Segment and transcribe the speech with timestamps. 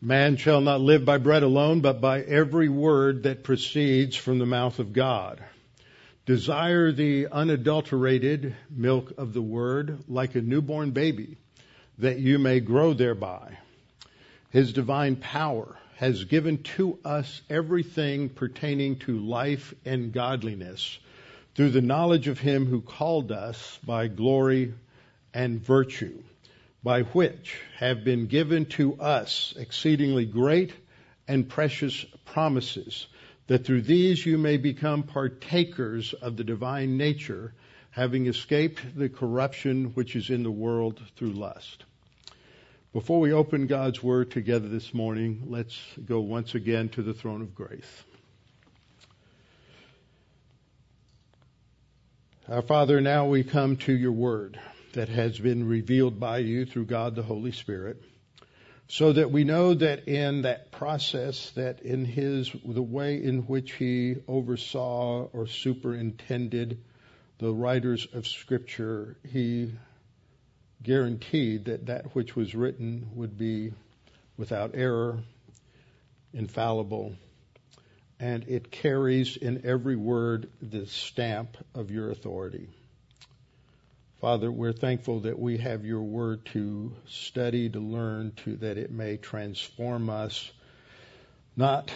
[0.00, 4.44] Man shall not live by bread alone, but by every word that proceeds from the
[4.44, 5.42] mouth of God.
[6.26, 11.38] Desire the unadulterated milk of the word like a newborn baby,
[11.98, 13.56] that you may grow thereby.
[14.50, 20.98] His divine power has given to us everything pertaining to life and godliness
[21.54, 24.74] through the knowledge of him who called us by glory
[25.32, 26.22] and virtue
[26.86, 30.72] by which have been given to us exceedingly great
[31.26, 33.08] and precious promises,
[33.48, 37.52] that through these you may become partakers of the divine nature,
[37.90, 41.82] having escaped the corruption which is in the world through lust.
[42.92, 47.42] Before we open God's Word together this morning, let's go once again to the throne
[47.42, 48.04] of grace.
[52.48, 54.60] Our Father, now we come to your Word
[54.96, 58.02] that has been revealed by you through God the Holy Spirit
[58.88, 63.72] so that we know that in that process that in his the way in which
[63.74, 66.82] he oversaw or superintended
[67.38, 69.70] the writers of scripture he
[70.82, 73.74] guaranteed that that which was written would be
[74.38, 75.18] without error
[76.32, 77.14] infallible
[78.18, 82.70] and it carries in every word the stamp of your authority
[84.20, 88.90] Father, we're thankful that we have your word to study, to learn, to that it
[88.90, 90.50] may transform us,
[91.54, 91.92] not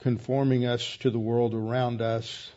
[0.00, 2.50] conforming us to the world around us,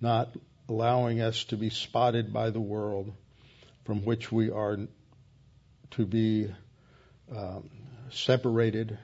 [0.00, 0.28] not
[0.68, 3.12] allowing us to be spotted by the world
[3.84, 4.76] from which we are
[5.92, 6.52] to be
[7.32, 7.70] um,
[8.10, 8.98] separated,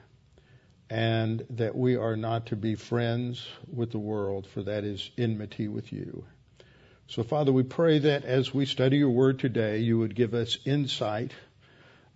[0.89, 5.69] and that we are not to be friends with the world, for that is enmity
[5.69, 6.25] with you.
[7.09, 10.57] So, Father, we pray that as we study your word today, you would give us
[10.65, 11.31] insight,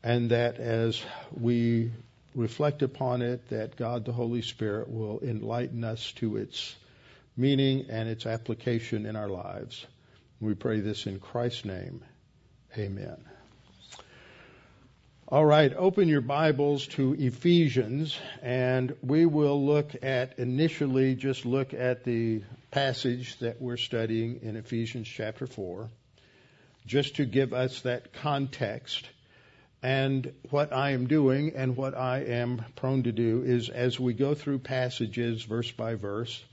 [0.03, 1.91] and that as we
[2.35, 6.75] reflect upon it, that God the Holy Spirit will enlighten us to its
[7.37, 9.85] meaning and its application in our lives.
[10.41, 12.03] We pray this in Christ's name.
[12.77, 13.17] Amen.
[15.29, 21.73] All right, open your Bibles to Ephesians, and we will look at initially just look
[21.73, 25.89] at the passage that we're studying in Ephesians chapter 4,
[26.85, 29.09] just to give us that context.
[29.83, 34.13] And what I am doing and what I am prone to do is as we
[34.13, 36.43] go through passages verse by verse,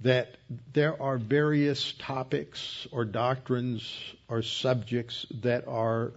[0.00, 0.36] that
[0.72, 3.90] there are various topics or doctrines
[4.28, 6.12] or subjects that are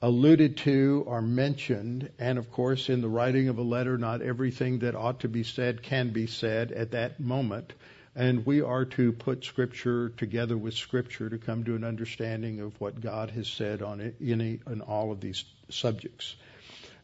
[0.00, 4.80] alluded to or mentioned, and of course, in the writing of a letter, not everything
[4.80, 7.72] that ought to be said can be said at that moment.
[8.14, 12.78] And we are to put Scripture together with Scripture to come to an understanding of
[12.78, 16.36] what God has said on any and all of these subjects.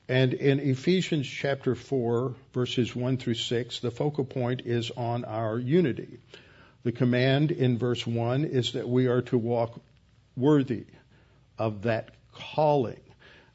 [0.07, 5.59] And in Ephesians chapter 4, verses 1 through 6, the focal point is on our
[5.59, 6.19] unity.
[6.83, 9.81] The command in verse 1 is that we are to walk
[10.37, 10.87] worthy
[11.59, 13.01] of that calling.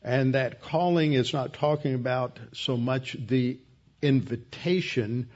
[0.03, 3.57] And that calling is not talking about so much the
[4.01, 5.29] invitation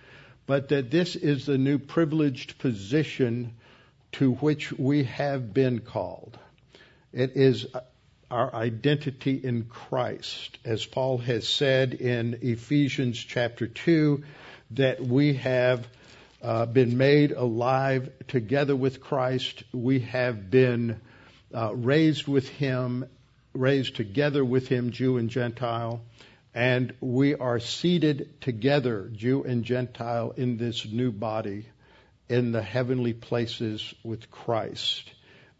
[0.48, 3.54] but that this is the new privileged position
[4.14, 6.40] to which we have been called.
[7.14, 7.68] It is
[8.32, 10.58] our identity in Christ.
[10.66, 14.24] As Paul has said in Ephesians chapter 2,
[14.72, 15.88] that we have
[16.42, 19.64] uh, been made alive together with Christ.
[19.74, 21.00] We have been
[21.54, 23.06] uh, raised with Him,
[23.54, 26.02] raised together with Him, Jew and Gentile
[26.58, 31.68] and we are seated together, Jew and Gentile, in this new body
[32.30, 35.04] in the heavenly places with Christ.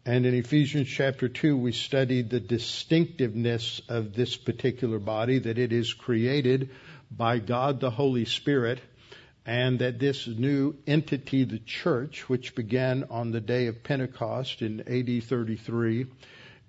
[0.04, 5.72] And in Ephesians chapter 2, we studied the distinctiveness of this particular body, that it
[5.72, 6.70] is created
[7.12, 8.80] by God the Holy Spirit,
[9.46, 14.80] and that this new entity, the church, which began on the day of Pentecost in
[14.80, 16.06] AD 33,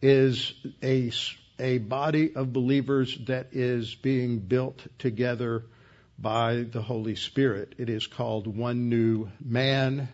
[0.04, 0.54] is
[0.84, 1.10] a
[1.60, 5.66] a body of believers that is being built together
[6.18, 7.76] by the Holy Spirit.
[7.78, 10.10] It is called one new man.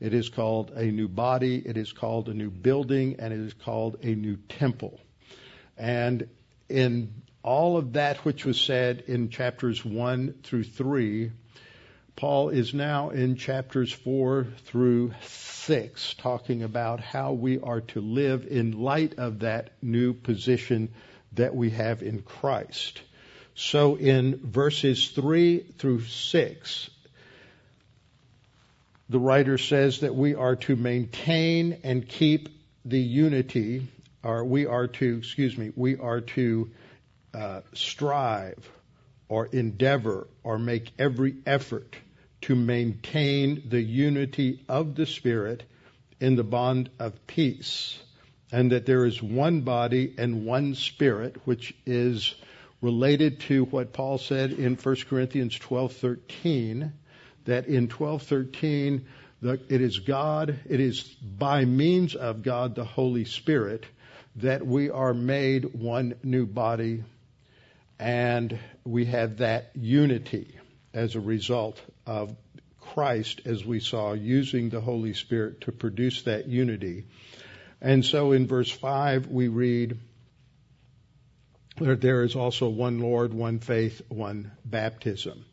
[0.00, 1.62] It is called a new body.
[1.64, 5.00] It is called a new building and it is called a new temple.
[5.76, 6.28] And
[6.68, 11.32] in all of that which was said in chapters one through three,
[12.16, 15.12] Paul is now in chapters four through
[15.66, 20.92] 6 talking about how we are to live in light of that new position
[21.32, 23.00] that we have in Christ.
[23.54, 26.90] So in verses 3 through 6,
[29.08, 32.48] the writer says that we are to maintain and keep
[32.84, 33.86] the unity,
[34.22, 36.70] or we are to, excuse me, we are to
[37.32, 38.68] uh, strive
[39.28, 41.96] or endeavor or make every effort
[42.44, 45.62] to maintain the unity of the Spirit
[46.20, 47.98] in the bond of peace,
[48.52, 52.34] and that there is one body and one Spirit, which is
[52.82, 56.92] related to what Paul said in 1 Corinthians 12:13
[57.46, 59.00] that in 12:13
[59.42, 63.86] it is God, it is by means of God the Holy Spirit
[64.36, 67.04] that we are made one new body
[67.98, 70.58] and we have that unity
[70.92, 72.34] as a result of
[72.80, 77.06] Christ, as we saw, using the Holy Spirit to produce that unity.
[77.80, 79.98] And so in verse 5, we read,
[81.78, 85.44] that there is also one Lord, one faith, one baptism.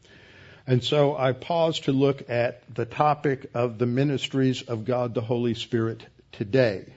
[0.68, 5.22] And so I pause to look at the topic of the ministries of God the
[5.22, 6.94] Holy Spirit today.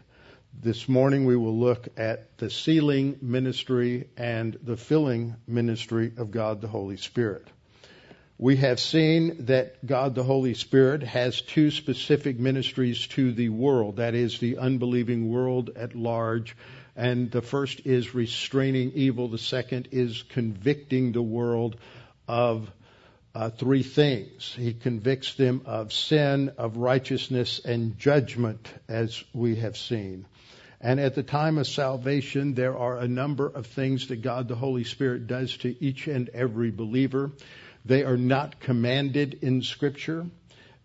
[0.62, 6.60] This morning we will look at the sealing ministry and the filling ministry of God
[6.60, 7.48] the Holy Spirit.
[8.36, 13.96] We have seen that God the Holy Spirit has two specific ministries to the world,
[13.96, 16.56] that is, the unbelieving world at large.
[16.96, 21.76] And the first is restraining evil, the second is convicting the world
[22.26, 22.72] of
[23.36, 24.52] uh, three things.
[24.56, 30.26] He convicts them of sin, of righteousness, and judgment, as we have seen.
[30.80, 34.56] And at the time of salvation, there are a number of things that God the
[34.56, 37.30] Holy Spirit does to each and every believer.
[37.84, 40.26] They are not commanded in Scripture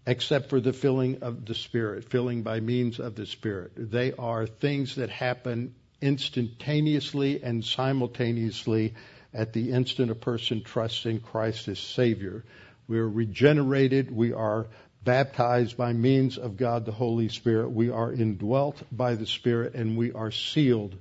[0.06, 3.72] except for the filling of the Spirit, filling by means of the Spirit.
[3.76, 8.96] They are things that happen instantaneously and simultaneously
[9.34, 12.44] at the instant a person trusts in Christ as Savior.
[12.88, 14.10] We are regenerated.
[14.10, 14.68] We are
[15.04, 17.70] baptized by means of God the Holy Spirit.
[17.70, 20.96] We are indwelt by the Spirit and we are sealed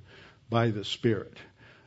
[0.49, 1.37] by the Spirit.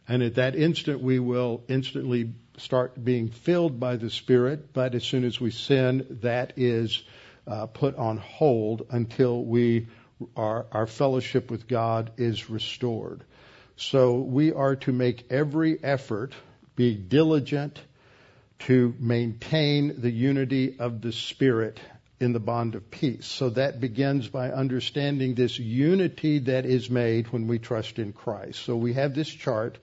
[0.08, 2.32] And at that instant, we will instantly
[2.62, 7.02] start being filled by the Spirit, but as soon as we sin, that is
[7.46, 9.88] uh, put on hold until we
[10.36, 13.24] our, our fellowship with God is restored.
[13.76, 16.32] So we are to make every effort,
[16.76, 17.80] be diligent
[18.60, 21.80] to maintain the unity of the Spirit
[22.20, 23.26] in the bond of peace.
[23.26, 28.62] So that begins by understanding this unity that is made when we trust in Christ.
[28.62, 29.78] So we have this chart.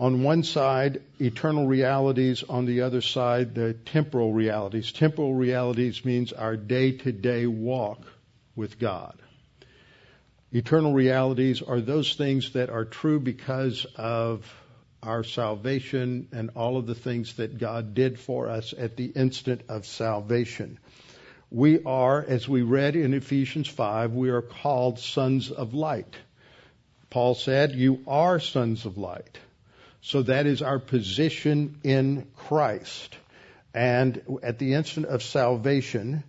[0.00, 2.42] On one side, eternal realities.
[2.42, 4.92] On the other side, the temporal realities.
[4.92, 8.00] Temporal realities means our day to day walk
[8.56, 9.14] with God.
[10.52, 14.50] Eternal realities are those things that are true because of
[15.02, 19.60] our salvation and all of the things that God did for us at the instant
[19.68, 20.78] of salvation.
[21.50, 26.16] We are, as we read in Ephesians 5, we are called sons of light.
[27.10, 29.38] Paul said, You are sons of light.
[30.02, 33.16] So that is our position in Christ.
[33.74, 36.24] And at the instant of salvation,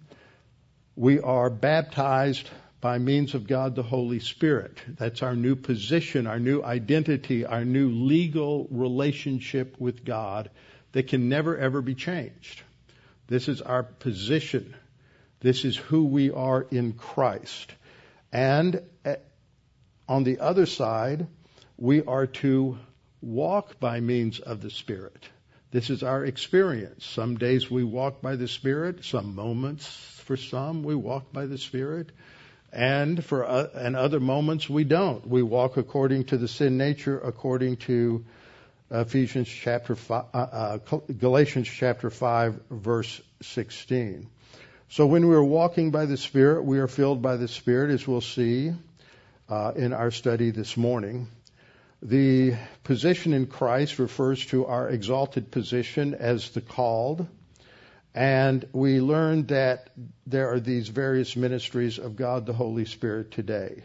[0.96, 2.50] we are baptized
[2.82, 4.78] by means of God the Holy Spirit.
[4.98, 10.50] That's our new position, our new identity, our new legal relationship with God
[10.92, 12.64] that can never ever be changed.
[13.28, 14.76] This is our position.
[15.40, 17.74] This is who we are in Christ.
[18.32, 19.16] And eh,
[20.08, 21.28] on the other side,
[21.78, 22.78] we are to
[23.22, 25.30] walk by means of the Spirit.
[25.72, 27.06] This is our experience.
[27.06, 29.88] Some days we walk by the Spirit, some moments
[30.26, 32.12] for some we walk by the Spirit
[32.74, 35.28] and for uh, and other moments we don't.
[35.28, 38.26] We walk according to the sin nature, according to
[38.90, 40.78] Ephesians chapter five, uh, uh,
[41.18, 44.28] Galatians chapter five, verse sixteen.
[44.90, 48.06] So when we are walking by the Spirit, we are filled by the Spirit, as
[48.06, 48.74] we'll see
[49.50, 51.28] uh, in our study this morning.
[52.02, 57.28] The position in Christ refers to our exalted position as the called
[58.14, 59.90] and we learned that
[60.28, 63.84] there are these various ministries of God the Holy Spirit today.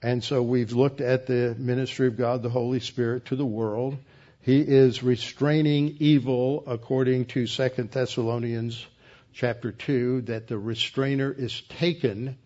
[0.00, 3.98] And so we've looked at the ministry of God the Holy Spirit to the world.
[4.42, 8.86] He is restraining evil according to 2 Thessalonians
[9.32, 12.38] chapter 2 that the restrainer is taken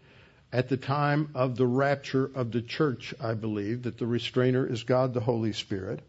[0.53, 4.83] at the time of the rapture of the church, I believe, that the restrainer is
[4.83, 6.01] God the Holy Spirit.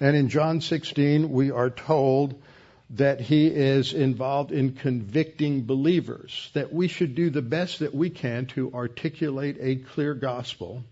[0.00, 2.42] And in John 16, we are told
[2.90, 8.10] that he is involved in convicting believers, that we should do the best that we
[8.10, 10.82] can to articulate a clear gospel.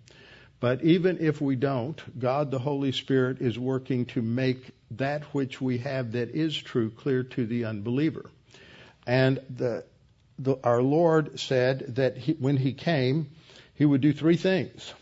[0.61, 5.61] But even if we don't, God the Holy Spirit is working to make that which
[5.61, 8.31] we have that is true clear to the unbeliever.
[9.07, 9.85] And the,
[10.39, 13.29] the, our Lord said that he, when he came,
[13.75, 14.93] he would do three things.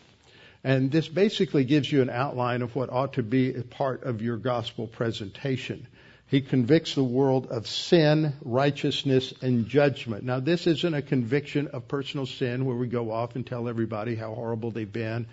[0.63, 4.21] And this basically gives you an outline of what ought to be a part of
[4.21, 5.87] your gospel presentation.
[6.27, 10.25] He convicts the world of sin, righteousness, and judgment.
[10.25, 14.15] Now, this isn't a conviction of personal sin where we go off and tell everybody
[14.15, 15.27] how horrible they've been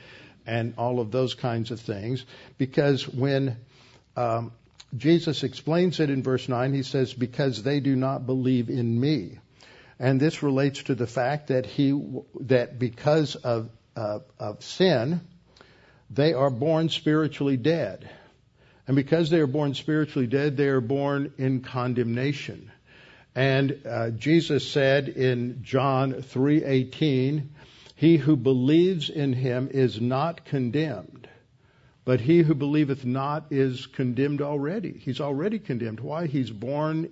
[0.47, 2.25] and all of those kinds of things,
[2.59, 3.57] because when
[4.17, 4.53] um,
[4.97, 9.39] Jesus explains it in verse 9, he says, Because they do not believe in me.
[10.05, 11.99] And this relates to the fact that he
[12.41, 15.23] that because of uh, of sin,
[16.11, 18.11] they are born spiritually dead.
[18.87, 22.71] And because they are born spiritually dead, they are born in condemnation.
[23.35, 27.49] And uh, Jesus said in John 3:18,
[27.97, 31.27] "He who believes in him is not condemned,
[32.05, 34.93] but he who believeth not is condemned already.
[34.93, 36.01] He's already condemned.
[36.01, 36.27] Why?
[36.27, 37.09] He's born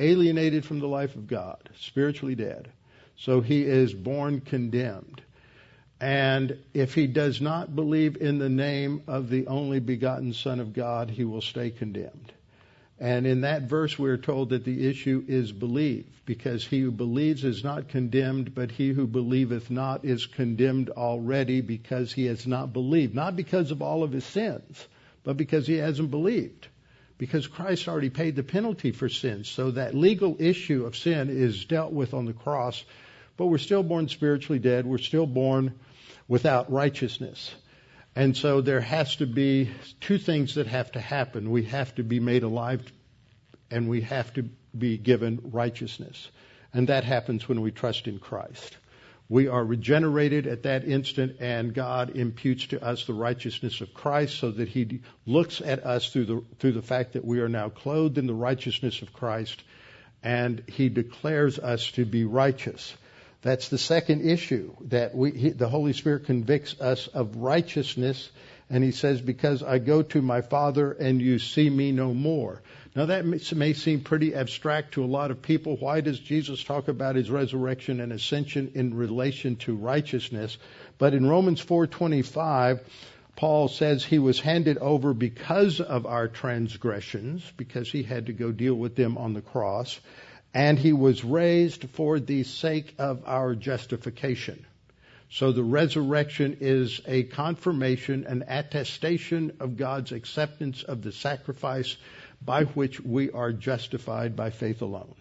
[0.00, 2.70] alienated from the life of God, spiritually dead.
[3.16, 5.22] So he is born condemned.
[6.00, 10.72] And if he does not believe in the name of the only begotten Son of
[10.72, 12.32] God, he will stay condemned.
[12.98, 17.44] And in that verse, we're told that the issue is believe, because he who believes
[17.44, 22.72] is not condemned, but he who believeth not is condemned already because he has not
[22.72, 23.14] believed.
[23.14, 24.86] Not because of all of his sins,
[25.24, 26.68] but because he hasn't believed.
[27.20, 29.44] Because Christ already paid the penalty for sin.
[29.44, 32.82] So that legal issue of sin is dealt with on the cross,
[33.36, 34.86] but we're still born spiritually dead.
[34.86, 35.78] We're still born
[36.28, 37.54] without righteousness.
[38.16, 41.50] And so there has to be two things that have to happen.
[41.50, 42.90] We have to be made alive
[43.70, 46.30] and we have to be given righteousness.
[46.72, 48.78] And that happens when we trust in Christ.
[49.30, 54.38] We are regenerated at that instant and God imputes to us the righteousness of Christ
[54.38, 57.68] so that he looks at us through the, through the fact that we are now
[57.68, 59.62] clothed in the righteousness of Christ
[60.22, 62.94] and he declares us to be righteous.
[63.42, 68.30] That's the second issue that we, he, the Holy Spirit convicts us of righteousness,
[68.68, 72.60] and He says, "Because I go to my Father, and you see me no more."
[72.96, 75.76] Now that may seem pretty abstract to a lot of people.
[75.76, 80.58] Why does Jesus talk about His resurrection and ascension in relation to righteousness?
[80.98, 82.80] But in Romans 4:25,
[83.36, 88.52] Paul says he was handed over because of our transgressions, because he had to go
[88.52, 89.98] deal with them on the cross
[90.52, 94.66] and he was raised for the sake of our justification.
[95.30, 101.96] So the resurrection is a confirmation, an attestation of God's acceptance of the sacrifice
[102.40, 105.14] by which we are justified by faith alone.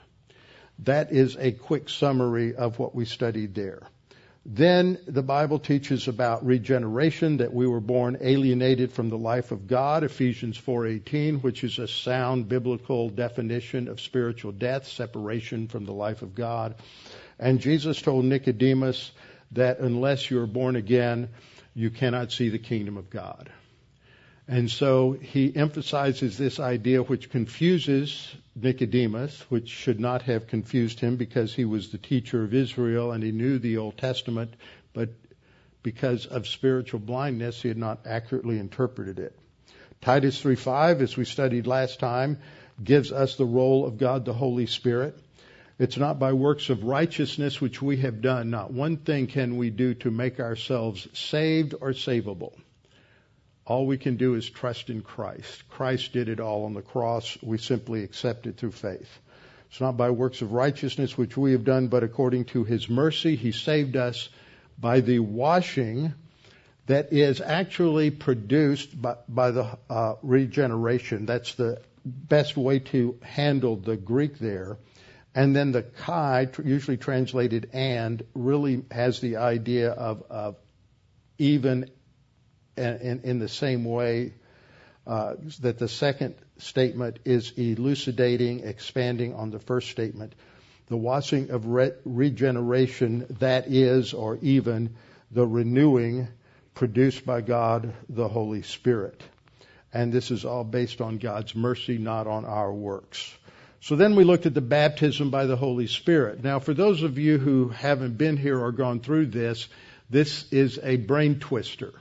[0.79, 3.81] That is a quick summary of what we studied there.
[4.45, 9.67] Then the Bible teaches about regeneration, that we were born alienated from the life of
[9.67, 15.93] God, Ephesians 4:18, which is a sound biblical definition of spiritual death, separation from the
[15.93, 16.75] life of God.
[17.37, 19.11] And Jesus told Nicodemus
[19.51, 21.29] that unless you're born again,
[21.75, 23.49] you cannot see the kingdom of God.
[24.51, 31.17] And so he emphasizes this idea which confuses Nicodemus, which should not have confused him
[31.17, 34.55] because he was the teacher of Israel and he knew the Old Testament,
[34.91, 35.09] but
[35.83, 39.37] because of spiritual blindness, he had not accurately interpreted it.
[40.01, 42.39] Titus 3:5, as we studied last time,
[42.83, 45.15] gives us the role of God the Holy Spirit.
[45.77, 48.49] It's not by works of righteousness which we have done.
[48.49, 52.53] Not one thing can we do to make ourselves saved or savable.
[53.69, 55.69] All we can do is trust in Christ.
[55.69, 57.37] Christ did it all on the cross.
[57.43, 59.19] We simply accept it through faith.
[59.69, 63.35] It's not by works of righteousness which we have done, but according to his mercy,
[63.35, 64.29] he saved us
[64.79, 66.15] by the washing
[66.87, 71.27] that is actually produced by, by the uh, regeneration.
[71.27, 74.79] That's the best way to handle the Greek there.
[75.35, 80.55] And then the kai, usually translated and, really has the idea of, of
[81.37, 81.91] even
[82.79, 84.33] in, in the same way
[85.05, 90.33] uh, that the second statement is elucidating, expanding on the first statement.
[90.87, 94.95] The washing of re- regeneration, that is, or even
[95.31, 96.27] the renewing
[96.73, 99.21] produced by God the Holy Spirit.
[99.91, 103.35] And this is all based on God's mercy, not on our works.
[103.81, 106.43] So then we looked at the baptism by the Holy Spirit.
[106.43, 109.67] Now, for those of you who haven't been here or gone through this,
[110.09, 111.93] this is a brain twister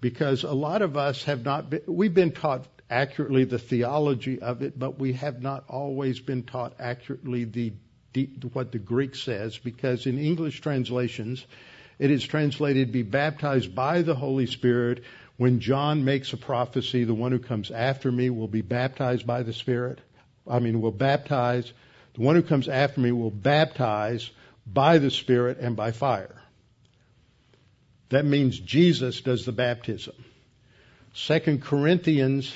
[0.00, 4.62] because a lot of us have not been, we've been taught accurately the theology of
[4.62, 7.72] it, but we have not always been taught accurately the,
[8.52, 11.44] what the Greek says, because in English translations,
[11.98, 15.02] it is translated be baptized by the Holy Spirit.
[15.36, 19.42] When John makes a prophecy, the one who comes after me will be baptized by
[19.42, 20.00] the Spirit.
[20.48, 21.72] I mean, will baptize.
[22.14, 24.30] The one who comes after me will baptize
[24.66, 26.37] by the Spirit and by fire.
[28.10, 30.14] That means Jesus does the baptism.
[31.14, 32.54] 2 Corinthians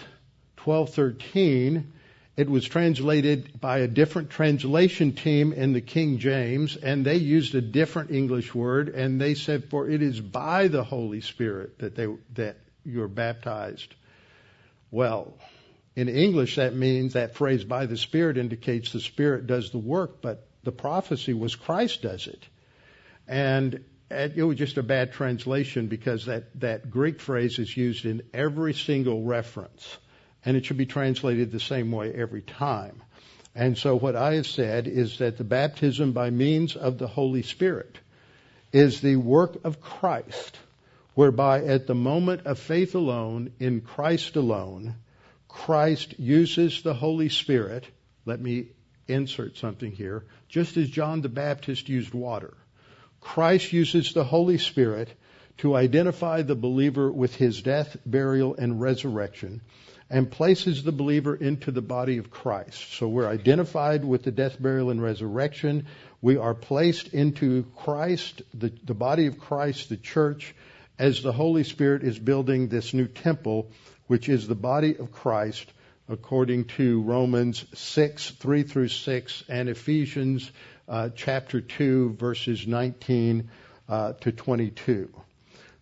[0.59, 1.85] 12:13
[2.35, 7.55] it was translated by a different translation team in the King James and they used
[7.55, 11.95] a different English word and they said for it is by the Holy Spirit that
[11.95, 13.95] they that you're baptized.
[14.91, 15.37] Well,
[15.95, 20.23] in English that means that phrase by the Spirit indicates the Spirit does the work,
[20.23, 22.47] but the prophecy was Christ does it.
[23.29, 28.23] And it was just a bad translation because that, that Greek phrase is used in
[28.33, 29.97] every single reference.
[30.45, 33.03] And it should be translated the same way every time.
[33.55, 37.43] And so what I have said is that the baptism by means of the Holy
[37.43, 37.99] Spirit
[38.73, 40.59] is the work of Christ,
[41.15, 44.95] whereby at the moment of faith alone, in Christ alone,
[45.49, 47.87] Christ uses the Holy Spirit.
[48.25, 48.69] Let me
[49.07, 50.25] insert something here.
[50.49, 52.55] Just as John the Baptist used water,
[53.23, 55.09] Christ uses the Holy Spirit
[55.59, 59.63] to identify the believer with his death, burial, and resurrection
[60.13, 62.93] and places the believer into the body of Christ.
[62.97, 65.87] So we're identified with the death, burial, and resurrection.
[66.21, 70.55] We are placed into Christ, the, the body of Christ, the church,
[70.99, 73.71] as the Holy Spirit is building this new temple,
[74.07, 75.73] which is the body of Christ,
[76.11, 80.53] according to Romans 6, 3 through 6, and Ephesians
[80.89, 83.49] uh, chapter 2, verses 19
[83.89, 85.09] uh, to 22.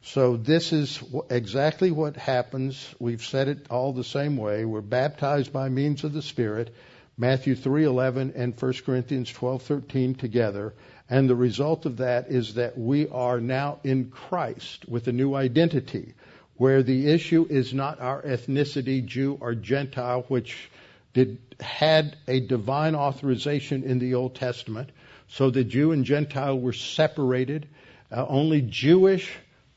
[0.03, 2.95] So this is exactly what happens.
[2.99, 4.65] We've said it all the same way.
[4.65, 6.75] We're baptized by means of the Spirit,
[7.19, 10.73] Matthew 3:11 and 1 Corinthians 12:13 together,
[11.11, 15.35] and the result of that is that we are now in Christ with a new
[15.35, 16.15] identity,
[16.57, 20.71] where the issue is not our ethnicity, Jew or Gentile, which
[21.13, 24.91] did, had a divine authorization in the Old Testament.
[25.29, 27.69] So the Jew and Gentile were separated.
[28.11, 29.31] Uh, only Jewish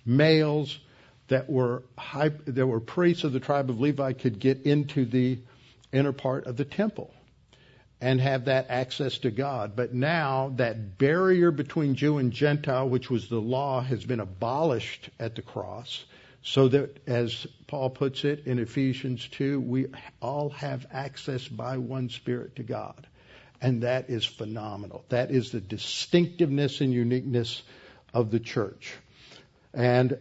[0.06, 0.80] males
[1.28, 5.40] that were high, that were priests of the tribe of Levi could get into the
[5.92, 7.14] inner part of the temple
[8.02, 9.76] and have that access to God.
[9.76, 15.10] But now that barrier between Jew and Gentile, which was the law, has been abolished
[15.20, 16.04] at the cross.
[16.44, 19.88] So that, as Paul puts it in Ephesians 2, we
[20.22, 23.08] all have access by one Spirit to God.
[23.62, 25.06] And that is phenomenal.
[25.08, 27.64] That is the distinctiveness and uniqueness
[28.14, 28.94] of the church.
[29.74, 30.18] And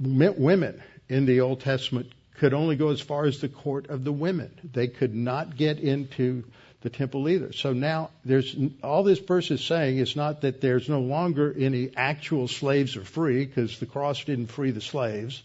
[0.00, 4.12] women in the Old Testament could only go as far as the court of the
[4.12, 4.50] women.
[4.72, 6.44] They could not get into
[6.80, 7.52] the temple either.
[7.52, 11.90] So now there's all this verse is saying is not that there's no longer any
[11.96, 15.42] actual slaves are free because the cross didn't free the slaves.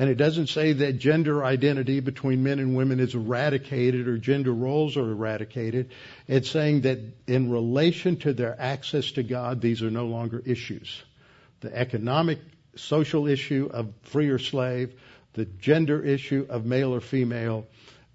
[0.00, 4.50] And it doesn't say that gender identity between men and women is eradicated or gender
[4.50, 5.90] roles are eradicated.
[6.26, 11.02] It's saying that in relation to their access to God, these are no longer issues.
[11.60, 12.38] The economic
[12.76, 14.98] social issue of free or slave,
[15.34, 17.66] the gender issue of male or female,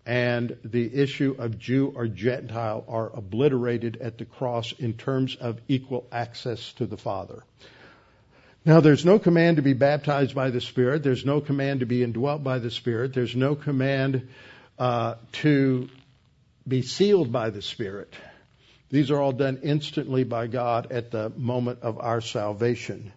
[0.07, 5.61] and the issue of Jew or Gentile are obliterated at the cross in terms of
[5.67, 7.43] equal access to the Father.
[8.67, 11.03] Now, there's no command to be baptized by the Spirit.
[11.03, 13.13] There's no command to be indwelt by the Spirit.
[13.13, 14.27] There's no command
[14.79, 15.87] uh, to
[16.67, 18.11] be sealed by the Spirit.
[18.89, 23.13] These are all done instantly by God at the moment of our salvation.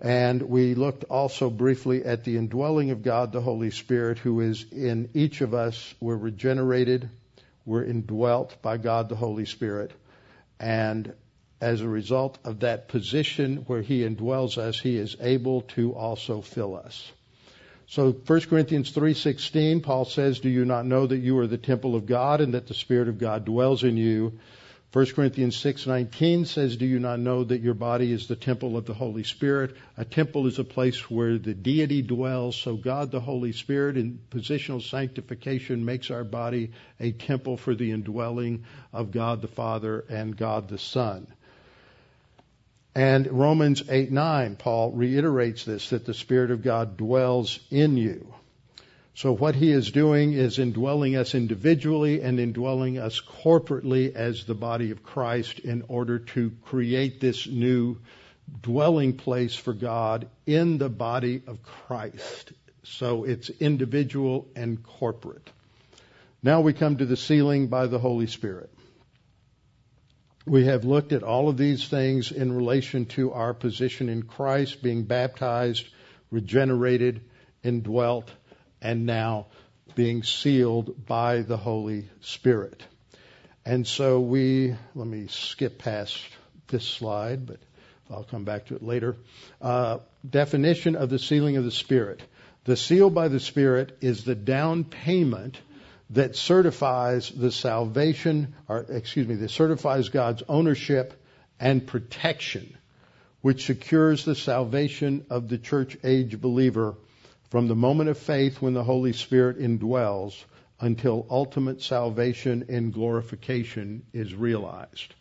[0.00, 4.66] And we looked also briefly at the indwelling of God, the Holy Spirit, who is
[4.72, 5.94] in each of us.
[6.00, 7.08] We're regenerated,
[7.64, 9.92] we're indwelt by God, the Holy Spirit.
[10.58, 11.14] And
[11.60, 16.40] as a result of that position where He indwells us, He is able to also
[16.40, 17.10] fill us.
[17.86, 21.96] So 1 Corinthians 3:16 Paul says, "Do you not know that you are the temple
[21.96, 24.38] of God and that the Spirit of God dwells in you?"
[24.92, 28.86] 1 Corinthians 6:19 says, "Do you not know that your body is the temple of
[28.86, 29.74] the Holy Spirit?
[29.96, 34.18] A temple is a place where the deity dwells, so God the Holy Spirit in
[34.30, 40.36] positional sanctification makes our body a temple for the indwelling of God the Father and
[40.36, 41.26] God the Son."
[42.98, 48.34] And Romans 8:9, Paul reiterates this that the Spirit of God dwells in you.
[49.14, 54.56] So what he is doing is indwelling us individually and indwelling us corporately as the
[54.56, 57.98] body of Christ in order to create this new
[58.62, 62.50] dwelling place for God in the body of Christ.
[62.82, 65.48] So it's individual and corporate.
[66.42, 68.70] Now we come to the sealing by the Holy Spirit.
[70.48, 74.82] We have looked at all of these things in relation to our position in Christ,
[74.82, 75.86] being baptized,
[76.30, 77.20] regenerated,
[77.62, 78.30] indwelt,
[78.80, 79.48] and now
[79.94, 82.82] being sealed by the Holy Spirit.
[83.66, 86.18] And so we, let me skip past
[86.68, 87.58] this slide, but
[88.10, 89.16] I'll come back to it later.
[89.60, 92.22] Uh, definition of the sealing of the Spirit.
[92.64, 95.58] The seal by the Spirit is the down payment
[96.10, 101.22] that certifies the salvation, or excuse me, that certifies God's ownership
[101.60, 102.76] and protection,
[103.42, 106.94] which secures the salvation of the church age believer
[107.50, 110.44] from the moment of faith when the Holy Spirit indwells
[110.80, 115.14] until ultimate salvation and glorification is realized.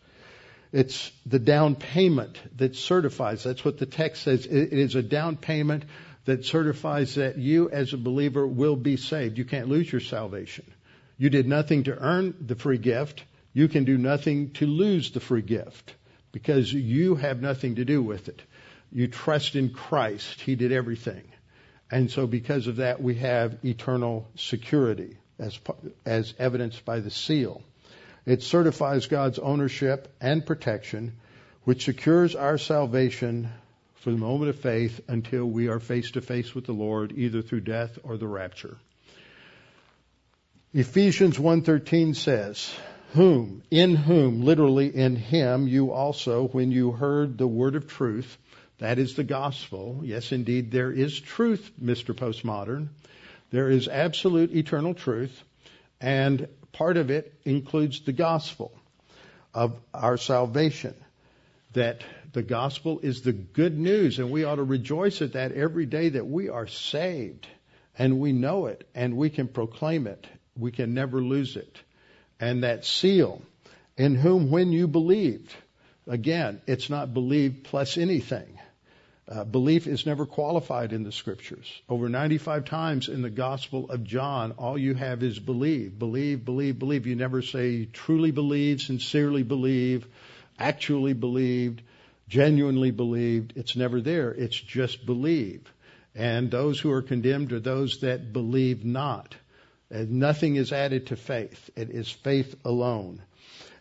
[0.71, 3.43] It's the down payment that certifies.
[3.43, 4.45] That's what the text says.
[4.45, 5.85] It is a down payment
[6.25, 9.37] that certifies that you as a believer will be saved.
[9.37, 10.65] You can't lose your salvation.
[11.17, 13.23] You did nothing to earn the free gift.
[13.53, 15.95] You can do nothing to lose the free gift
[16.31, 18.41] because you have nothing to do with it.
[18.91, 20.41] You trust in Christ.
[20.41, 21.23] He did everything.
[21.89, 25.59] And so because of that, we have eternal security as,
[26.05, 27.63] as evidenced by the seal.
[28.25, 31.13] It certifies God's ownership and protection,
[31.63, 33.49] which secures our salvation
[33.95, 37.41] for the moment of faith until we are face to face with the Lord, either
[37.41, 38.77] through death or the rapture.
[40.77, 42.71] Ephesians 1:13 says,
[43.13, 48.37] "Whom, in whom, literally in him, you also, when you heard the word of truth,
[48.77, 50.01] that is the gospel.
[50.03, 52.13] Yes, indeed, there is truth, Mr.
[52.15, 52.89] Postmodern.
[53.49, 55.43] There is absolute eternal truth,
[55.99, 58.71] and part of it includes the gospel
[59.55, 60.93] of our salvation.
[61.73, 65.87] That the gospel is the good news, and we ought to rejoice at that every
[65.87, 67.47] day that we are saved,
[67.97, 70.27] and we know it, and we can proclaim it
[70.59, 71.79] we can never lose it.
[72.39, 73.41] And that seal,
[73.97, 75.53] in whom when you believed,
[76.07, 78.57] again, it's not believed plus anything.
[79.29, 81.81] Uh, belief is never qualified in the scriptures.
[81.89, 86.79] Over 95 times in the Gospel of John, all you have is believe, believe, believe,
[86.79, 87.05] believe.
[87.07, 90.07] You never say truly believe, sincerely believe,
[90.57, 91.81] actually believed,
[92.29, 93.53] genuinely believed.
[93.57, 94.31] It's never there.
[94.31, 95.69] It's just believe.
[96.15, 99.35] And those who are condemned are those that believe not.
[99.89, 101.69] And nothing is added to faith.
[101.75, 103.21] It is faith alone.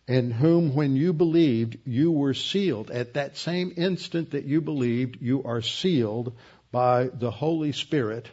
[0.06, 2.92] In whom, when you believed, you were sealed.
[2.92, 6.32] At that same instant that you believed, you are sealed
[6.70, 8.28] by the Holy Spirit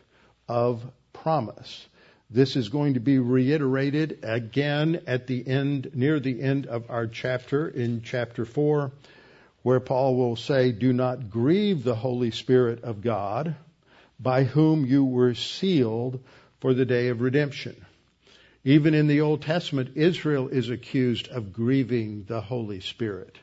[0.48, 0.84] of
[1.14, 1.88] promise.
[2.30, 7.08] This is going to be reiterated again at the end, near the end of our
[7.08, 8.92] chapter in chapter 4,
[9.64, 13.56] where Paul will say, Do not grieve the Holy Spirit of God,
[14.20, 16.24] by whom you were sealed
[16.64, 17.76] for the day of redemption.
[18.64, 23.36] Even in the Old Testament, Israel is accused of grieving the Holy Spirit.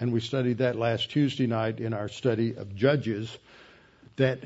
[0.00, 3.36] And we studied that last Tuesday night in our study of Judges,
[4.16, 4.38] that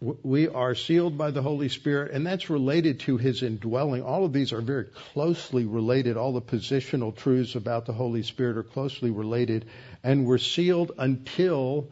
[0.00, 4.02] we are sealed by the Holy Spirit, and that's related to His indwelling.
[4.02, 6.16] All of these are very closely related.
[6.16, 9.66] All the positional truths about the Holy Spirit are closely related,
[10.02, 11.88] and we're sealed until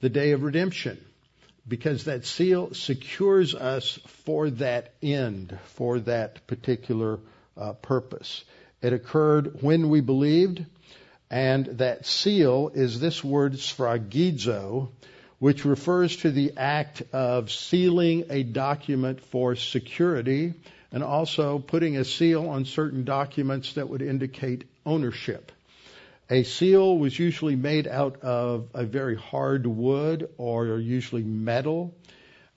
[0.00, 0.98] the day of redemption
[1.68, 7.18] because that seal secures us for that end, for that particular
[7.56, 8.44] uh, purpose.
[8.80, 10.64] It occurred when we believed,
[11.30, 14.88] and that seal is this word sphragizo,
[15.38, 20.54] which refers to the act of sealing a document for security
[20.90, 25.52] and also putting a seal on certain documents that would indicate ownership.
[26.30, 31.96] A seal was usually made out of a very hard wood or usually metal.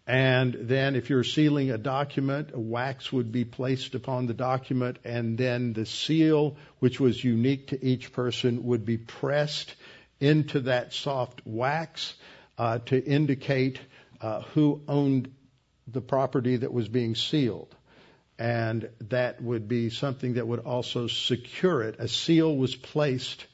[0.06, 5.00] And then if you're sealing a document, a wax would be placed upon the document
[5.06, 9.74] and then the seal, which was unique to each person, would be pressed
[10.20, 12.14] into that soft wax
[12.58, 13.80] uh, to indicate
[14.20, 15.34] uh, who owned
[15.88, 17.74] the property that was being sealed.
[18.38, 21.96] And that would be something that would also secure it.
[22.00, 23.46] A seal was placed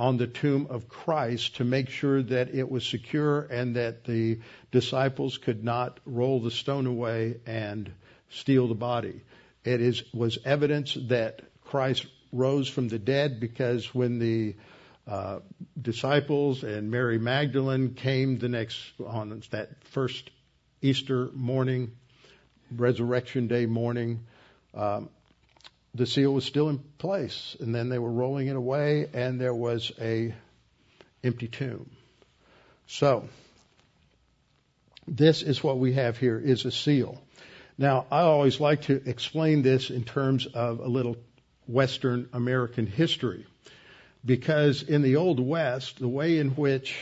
[0.00, 4.40] on the tomb of Christ to make sure that it was secure and that the
[4.72, 7.92] disciples could not roll the stone away and
[8.30, 9.20] steal the body.
[9.62, 14.54] It is, was evidence that Christ rose from the dead because when the
[15.06, 15.40] uh,
[15.78, 20.30] disciples and Mary Magdalene came the next on that first
[20.80, 21.92] Easter morning,
[22.74, 24.24] Resurrection Day morning,
[24.72, 25.10] um,
[25.94, 29.54] the seal was still in place, and then they were rolling it away, and there
[29.54, 30.34] was a
[31.24, 31.90] empty tomb.
[32.86, 33.28] So,
[35.06, 37.20] this is what we have here is a seal.
[37.76, 41.16] Now, I always like to explain this in terms of a little
[41.66, 43.46] Western American history.
[44.24, 46.94] Because in the Old West, the way in which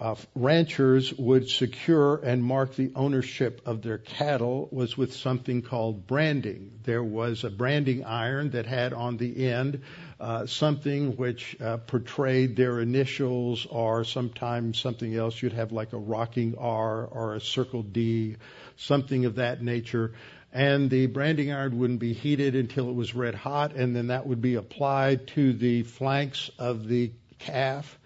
[0.00, 6.06] uh, ranchers would secure and mark the ownership of their cattle was with something called
[6.06, 6.70] branding.
[6.84, 9.82] There was a branding iron that had on the end
[10.20, 15.42] uh, something which uh, portrayed their initials or sometimes something else.
[15.42, 18.36] You'd have like a rocking R or a circle D,
[18.76, 20.12] something of that nature.
[20.52, 24.28] And the branding iron wouldn't be heated until it was red hot, and then that
[24.28, 27.98] would be applied to the flanks of the calf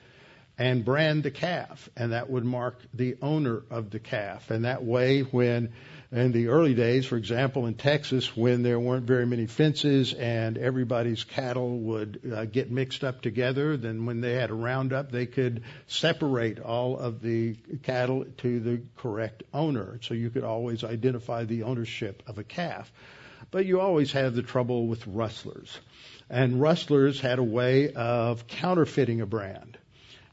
[0.62, 4.48] and brand the calf, and that would mark the owner of the calf.
[4.52, 5.72] And that way, when
[6.12, 10.56] in the early days, for example, in Texas, when there weren't very many fences and
[10.56, 15.26] everybody's cattle would uh, get mixed up together, then when they had a roundup, they
[15.26, 19.98] could separate all of the cattle to the correct owner.
[20.02, 22.92] So you could always identify the ownership of a calf.
[23.50, 25.76] But you always have the trouble with rustlers.
[26.30, 29.76] And rustlers had a way of counterfeiting a brand.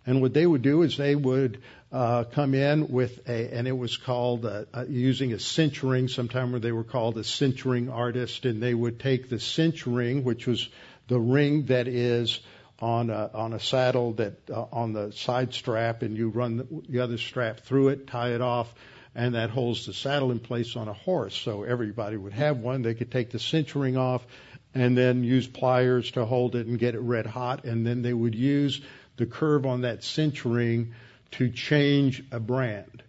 [0.10, 3.78] And what they would do is they would uh, come in with a, and it
[3.78, 6.08] was called uh, uh, using a cinchering.
[6.08, 10.48] Sometime where they were called a cinchering artist, and they would take the cinchering, which
[10.48, 10.68] was
[11.10, 12.40] the ring that is
[12.80, 16.68] on a, on a saddle that uh, on the side strap, and you run the,
[16.90, 18.74] the other strap through it, tie it off,
[19.14, 21.36] and that holds the saddle in place on a horse.
[21.36, 22.82] So everybody would have one.
[22.82, 24.26] They could take the cinchering off
[24.74, 28.14] and then use pliers to hold it and get it red hot, and then they
[28.14, 28.82] would use
[29.20, 30.94] the curve on that cinchering
[31.32, 33.04] to change a brand.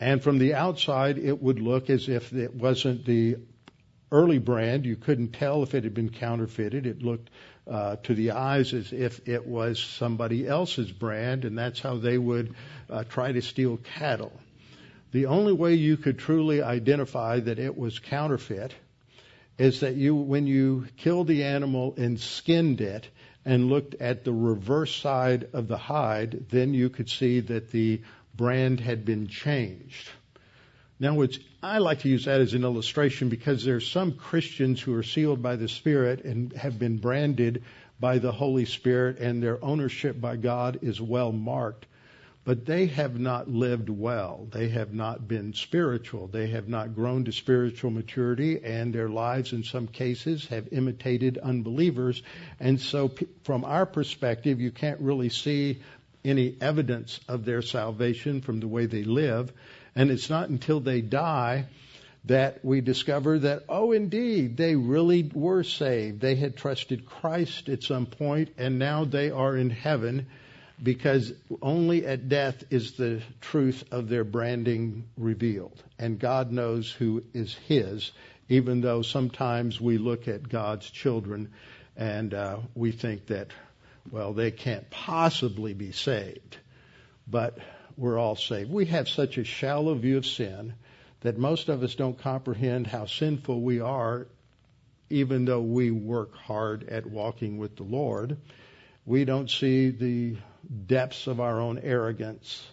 [0.00, 3.36] And from the outside, it would look as if it wasn't the
[4.10, 4.86] early brand.
[4.86, 6.86] You couldn't tell if it had been counterfeited.
[6.86, 7.30] It looked
[7.70, 12.18] uh, to the eyes as if it was somebody else's brand, and that's how they
[12.18, 12.54] would
[12.88, 14.32] uh, try to steal cattle.
[15.12, 18.72] The only way you could truly identify that it was counterfeit
[19.58, 23.08] is that you, when you killed the animal and skinned it,
[23.44, 28.00] and looked at the reverse side of the hide, then you could see that the
[28.36, 30.08] brand had been changed.
[30.98, 34.80] Now, it's, I like to use that as an illustration because there are some Christians
[34.80, 37.64] who are sealed by the Spirit and have been branded
[37.98, 41.86] by the Holy Spirit, and their ownership by God is well marked
[42.50, 44.48] but they have not lived well.
[44.50, 46.26] They have not been spiritual.
[46.26, 51.38] They have not grown to spiritual maturity, and their lives, in some cases, have imitated
[51.38, 52.20] unbelievers.
[52.58, 53.12] And so,
[53.44, 55.78] from our perspective, you can't really see
[56.24, 59.52] any evidence of their salvation from the way they live.
[59.94, 61.66] And it's not until they die
[62.24, 66.20] that we discover that, oh, indeed, they really were saved.
[66.20, 70.26] They had trusted Christ at some point, and now they are in heaven
[70.82, 75.82] because only at death is the truth of their branding revealed.
[75.98, 78.12] And God knows who is His,
[78.48, 81.52] even though sometimes we look at God's children
[81.96, 83.48] and uh, we think that,
[84.10, 86.56] well, they can't possibly be saved.
[87.28, 87.58] But
[87.96, 88.70] we're all saved.
[88.70, 90.74] We have such a shallow view of sin
[91.20, 94.26] that most of us don't comprehend how sinful we are,
[95.10, 98.38] even though we work hard at walking with the Lord.
[99.04, 100.36] We don't see the
[100.86, 102.66] depths of our own arrogance,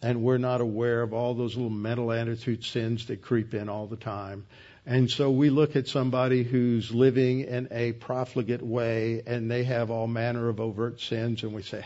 [0.00, 3.86] and we're not aware of all those little mental attitude sins that creep in all
[3.86, 4.46] the time.
[4.84, 9.90] And so we look at somebody who's living in a profligate way and they have
[9.90, 11.84] all manner of overt sins, and we say,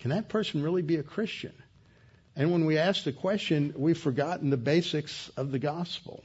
[0.00, 1.52] can that person really be a Christian?
[2.34, 6.24] And when we ask the question, we've forgotten the basics of the gospel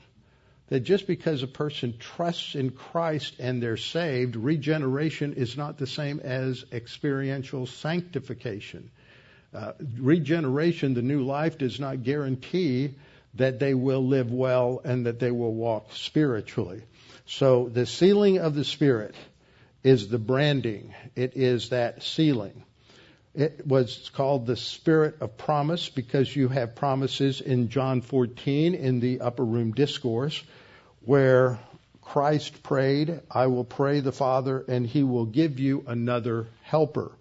[0.69, 5.88] that just because a person trusts in Christ and they're saved, regeneration is not the
[5.88, 8.91] same as experiential sanctification.
[9.53, 12.95] Uh, regeneration, the new life, does not guarantee
[13.36, 16.82] that they will live well and that they will walk spiritually.
[17.25, 19.15] So the sealing of the Spirit
[19.84, 20.93] is the branding.
[21.15, 22.63] It is that sealing.
[23.38, 29.00] It was called the Spirit of Promise because you have promises in John 14 in
[29.00, 30.43] the upper room discourse
[31.06, 31.60] where
[32.02, 37.12] Christ prayed, I will pray the Father and he will give you another helper.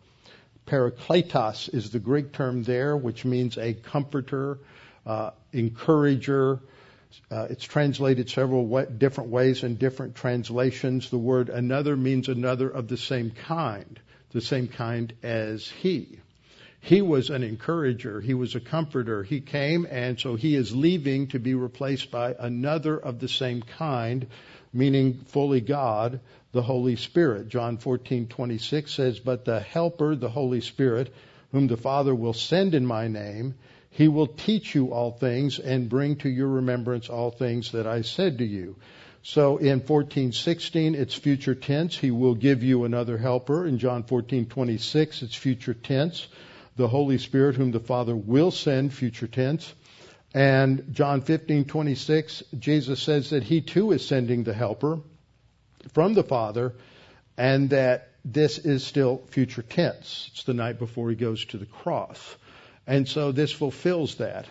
[0.66, 4.58] Parakletos is the Greek term there, which means a comforter,
[5.04, 6.60] uh, encourager.
[7.30, 11.10] Uh, it's translated several way, different ways in different translations.
[11.10, 14.00] The word another means another of the same kind,
[14.32, 16.18] the same kind as he.
[16.80, 18.20] He was an encourager.
[18.20, 19.24] He was a comforter.
[19.24, 23.62] He came, and so he is leaving to be replaced by another of the same
[23.62, 24.26] kind,
[24.72, 26.20] meaning fully God,
[26.52, 27.48] the Holy Spirit.
[27.48, 31.12] John 14:26 says, "But the Helper, the Holy Spirit,
[31.50, 33.54] whom the Father will send in my name,
[33.90, 38.02] he will teach you all things and bring to your remembrance all things that I
[38.02, 38.76] said to you."
[39.28, 41.98] So in 14:16 it's future tense.
[41.98, 43.66] He will give you another helper.
[43.66, 46.28] In John 14:26 it's future tense
[46.76, 49.74] the Holy Spirit, whom the Father will send, future tense.
[50.32, 55.00] And John 15:26 Jesus says that he too is sending the helper
[55.92, 56.74] from the Father
[57.36, 60.30] and that this is still future tense.
[60.30, 62.36] It's the night before he goes to the cross.
[62.86, 64.46] And so this fulfills that.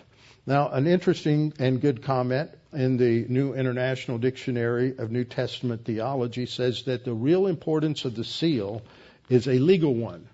[0.48, 6.46] Now, an interesting and good comment in the New International Dictionary of New Testament Theology
[6.46, 8.82] says that the real importance of the seal
[9.28, 10.28] is a legal one.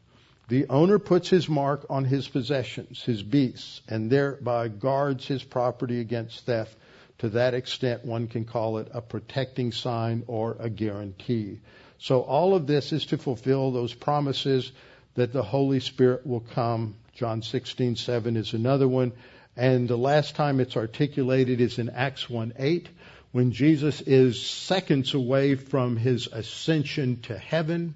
[0.48, 6.00] The owner puts his mark on his possessions, his beasts, and thereby guards his property
[6.00, 6.76] against theft.
[7.20, 11.60] To that extent, one can call it a protecting sign or a guarantee.
[11.96, 14.72] So all of this is to fulfill those promises
[15.14, 16.96] that the Holy Spirit will come.
[17.14, 19.12] John 16:7 is another one,
[19.56, 22.86] and the last time it's articulated is in Acts 1:8
[23.32, 27.94] when Jesus is seconds away from his ascension to heaven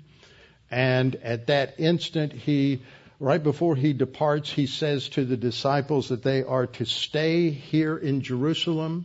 [0.70, 2.80] and at that instant, he,
[3.20, 7.96] right before he departs, he says to the disciples that they are to stay here
[7.96, 9.04] in Jerusalem,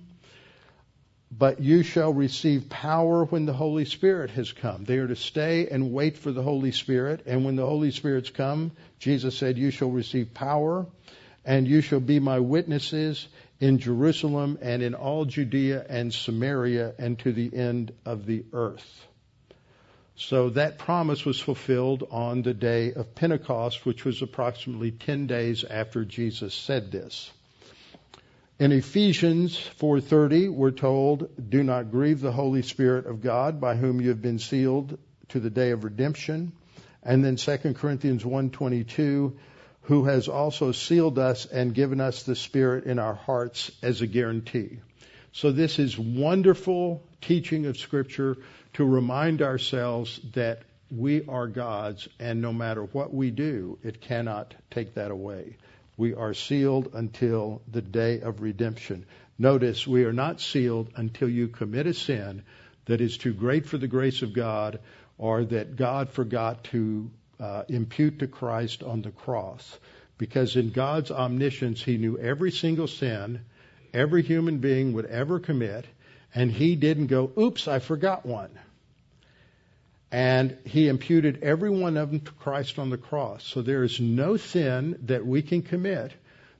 [1.32, 4.84] but you shall receive power when the Holy Spirit has come.
[4.84, 7.24] They are to stay and wait for the Holy Spirit.
[7.26, 10.86] And when the Holy Spirit's come, Jesus said, you shall receive power
[11.46, 13.28] and you shall be my witnesses
[13.60, 19.08] in Jerusalem and in all Judea and Samaria and to the end of the earth.
[20.16, 25.64] So that promise was fulfilled on the day of Pentecost, which was approximately 10 days
[25.64, 27.32] after Jesus said this.
[28.60, 34.00] In Ephesians 4:30, we're told, "Do not grieve the Holy Spirit of God, by whom
[34.00, 35.00] you have been sealed
[35.30, 36.52] to the day of redemption."
[37.02, 39.34] And then 2 Corinthians 1:22,
[39.86, 44.08] "Who has also sealed us and given us the Spirit in our hearts as a
[44.08, 44.80] guarantee."
[45.32, 48.38] So this is wonderful teaching of Scripture
[48.74, 54.54] to remind ourselves that we are God's, and no matter what we do, it cannot
[54.70, 55.58] take that away.
[55.98, 59.06] We are sealed until the day of redemption.
[59.40, 62.44] Notice, we are not sealed until you commit a sin
[62.86, 64.80] that is too great for the grace of God
[65.18, 67.10] or that God forgot to
[67.42, 69.80] uh, impute to Christ on the cross.
[70.18, 73.42] Because in God's omniscience, He knew every single sin
[73.94, 75.86] every human being would ever commit,
[76.34, 78.52] and he didn't go, oops, I forgot one.
[80.12, 83.46] And he imputed every one of them to Christ on the cross.
[83.46, 86.12] So there is no sin that we can commit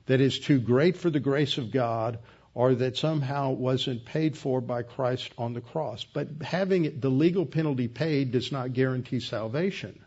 [0.06, 2.18] that is too great for the grace of God
[2.54, 6.04] or that somehow wasn't paid for by Christ on the cross.
[6.04, 10.01] But having the legal penalty paid does not guarantee salvation.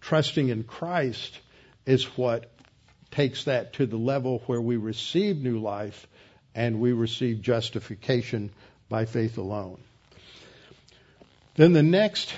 [0.00, 1.38] Trusting in Christ
[1.86, 2.50] is what
[3.10, 6.06] takes that to the level where we receive new life
[6.54, 8.50] and we receive justification
[8.88, 9.80] by faith alone.
[11.56, 12.32] Then the next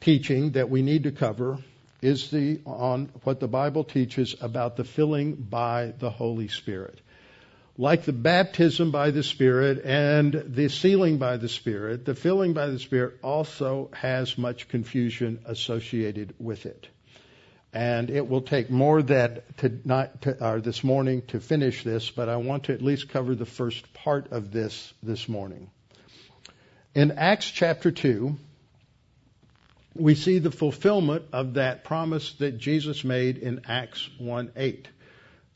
[0.00, 1.58] teaching that we need to cover
[2.00, 7.00] is the on what the Bible teaches about the filling by the Holy Spirit.
[7.82, 12.68] Like the baptism by the Spirit and the sealing by the Spirit, the filling by
[12.68, 16.86] the Spirit also has much confusion associated with it
[17.72, 22.08] and it will take more that to not to, or this morning to finish this,
[22.08, 25.68] but I want to at least cover the first part of this this morning.
[26.94, 28.36] In Acts chapter 2,
[29.96, 34.88] we see the fulfillment of that promise that Jesus made in Acts 1 8,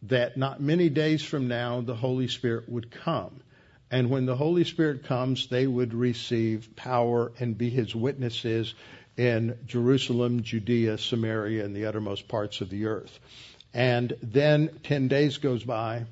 [0.08, 3.40] that not many days from now the Holy Spirit would come.
[3.90, 8.74] And when the Holy Spirit comes, they would receive power and be his witnesses
[9.16, 13.18] in Jerusalem, Judea, Samaria, and the uttermost parts of the earth.
[13.72, 16.04] And then 10 days goes by,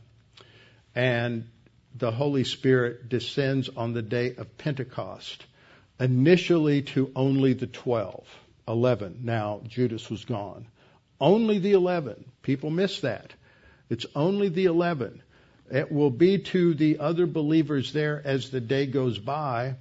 [0.95, 1.49] and
[1.97, 5.45] the Holy Spirit descends on the day of Pentecost,
[5.99, 8.25] initially to only the 12,
[8.67, 9.21] 11.
[9.23, 10.67] Now, Judas was gone.
[11.21, 12.25] Only the 11.
[12.43, 13.33] People miss that.
[13.91, 15.23] It's only the 11.
[15.71, 19.77] It will be to the other believers there as the day goes by,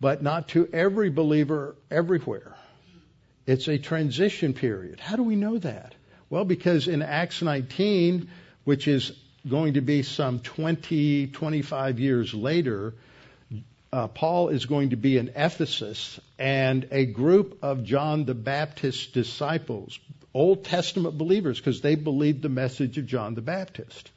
[0.00, 2.54] but not to every believer everywhere.
[3.46, 5.00] It's a transition period.
[5.00, 5.94] How do we know that?
[6.28, 8.30] Well, because in Acts 19,
[8.64, 9.12] which is
[9.48, 12.94] going to be some 20, 25 years later,
[13.92, 19.06] uh, Paul is going to be in Ephesus, and a group of John the Baptist's
[19.06, 19.98] disciples,
[20.32, 24.10] Old Testament believers, because they believed the message of John the Baptist.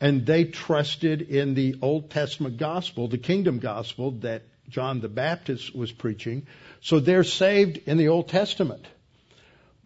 [0.00, 5.74] And they trusted in the Old Testament gospel, the kingdom gospel that John the Baptist
[5.74, 6.46] was preaching.
[6.80, 8.86] So they're saved in the Old Testament.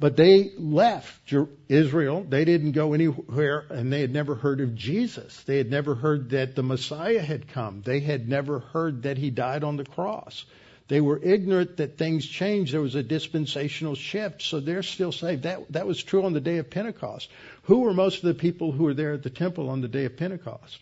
[0.00, 1.34] But they left
[1.68, 2.24] Israel.
[2.28, 5.42] They didn't go anywhere and they had never heard of Jesus.
[5.42, 7.82] They had never heard that the Messiah had come.
[7.84, 10.44] They had never heard that he died on the cross.
[10.88, 12.72] They were ignorant that things changed.
[12.72, 15.42] There was a dispensational shift, so they're still saved.
[15.42, 17.28] That that was true on the day of Pentecost.
[17.64, 20.06] Who were most of the people who were there at the temple on the day
[20.06, 20.78] of Pentecost?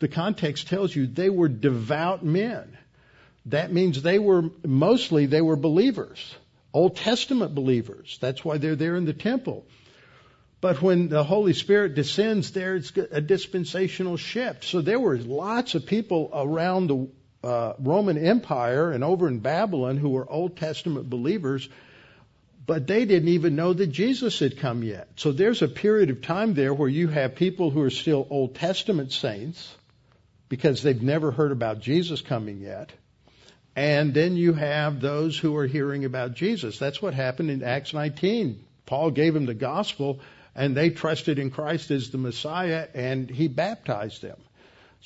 [0.00, 2.76] The context tells you they were devout men.
[3.46, 6.34] That means they were mostly they were believers,
[6.72, 8.18] Old Testament believers.
[8.20, 9.66] That's why they're there in the temple.
[10.60, 14.64] But when the Holy Spirit descends, there's a dispensational shift.
[14.64, 17.08] So there were lots of people around the
[17.44, 21.68] uh, Roman Empire and over in Babylon who were Old Testament believers,
[22.66, 25.08] but they didn't even know that Jesus had come yet.
[25.16, 28.54] So there's a period of time there where you have people who are still Old
[28.54, 29.74] Testament saints
[30.48, 32.90] because they've never heard about Jesus coming yet.
[33.76, 36.78] And then you have those who are hearing about Jesus.
[36.78, 38.64] That's what happened in Acts 19.
[38.86, 40.20] Paul gave them the gospel
[40.54, 44.36] and they trusted in Christ as the Messiah and he baptized them.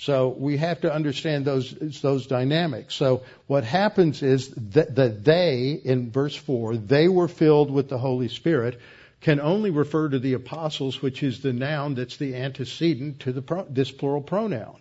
[0.01, 2.95] So we have to understand those those dynamics.
[2.95, 8.29] So what happens is that, they in verse 4 they were filled with the Holy
[8.29, 8.81] Spirit
[9.21, 13.43] can only refer to the apostles which is the noun that's the antecedent to the
[13.43, 14.81] pro, this plural pronoun.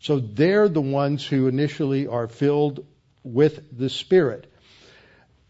[0.00, 2.86] So they're the ones who initially are filled
[3.22, 4.50] with the Spirit.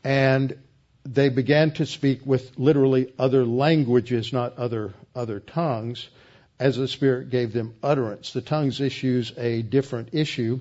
[0.03, 0.59] And
[1.05, 6.09] they began to speak with literally other languages, not other other tongues
[6.65, 8.33] as the Spirit gave them utterance.
[8.33, 10.61] The tongues issues a different issue.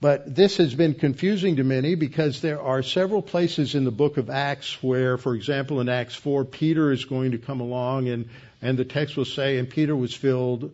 [0.00, 4.16] But this has been confusing to many because there are several places in the book
[4.16, 8.28] of Acts where, for example, in Acts 4, Peter is going to come along and,
[8.62, 10.70] and the text will say, and Peter was filled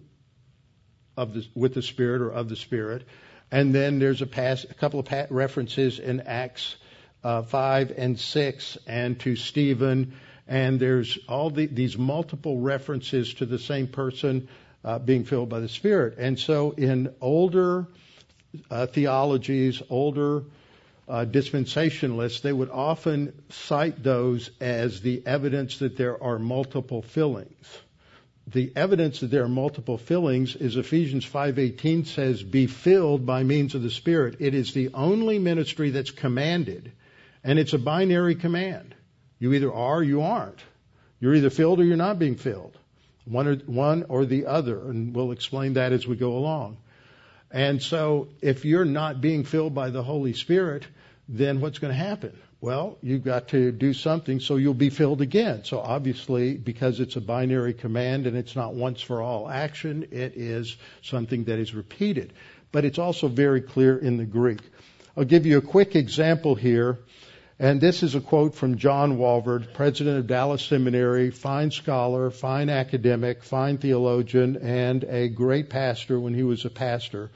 [1.16, 3.06] of the, with the Spirit or of the Spirit.
[3.50, 6.76] And then there's a, pass, a couple of references in Acts
[7.24, 10.16] uh, 5 and 6 and to Stephen
[10.51, 14.48] and there's all the, these multiple references to the same person
[14.84, 16.18] uh, being filled by the Spirit.
[16.18, 17.86] And so in older
[18.68, 20.42] uh, theologies, older
[21.09, 27.78] uh, dispensationalists, they would often cite those as the evidence that there are multiple fillings.
[28.48, 33.76] The evidence that there are multiple fillings is Ephesians 5:18 says, "Be filled by means
[33.76, 36.90] of the Spirit." It is the only ministry that's commanded,
[37.44, 38.96] and it's a binary command.
[39.41, 40.61] You either are or you aren't.
[41.18, 42.78] You're either filled or you're not being filled.
[43.24, 44.78] One or, one or the other.
[44.78, 46.76] And we'll explain that as we go along.
[47.51, 50.86] And so if you're not being filled by the Holy Spirit,
[51.28, 52.38] then what's going to happen?
[52.61, 55.64] Well, you've got to do something so you'll be filled again.
[55.64, 60.36] So obviously, because it's a binary command and it's not once for all action, it
[60.36, 62.34] is something that is repeated.
[62.72, 64.61] But it's also very clear in the Greek.
[65.16, 66.99] I'll give you a quick example here
[67.61, 72.70] and this is a quote from John Walvoord, president of Dallas Seminary, fine scholar, fine
[72.70, 77.30] academic, fine theologian, and a great pastor when he was a pastor.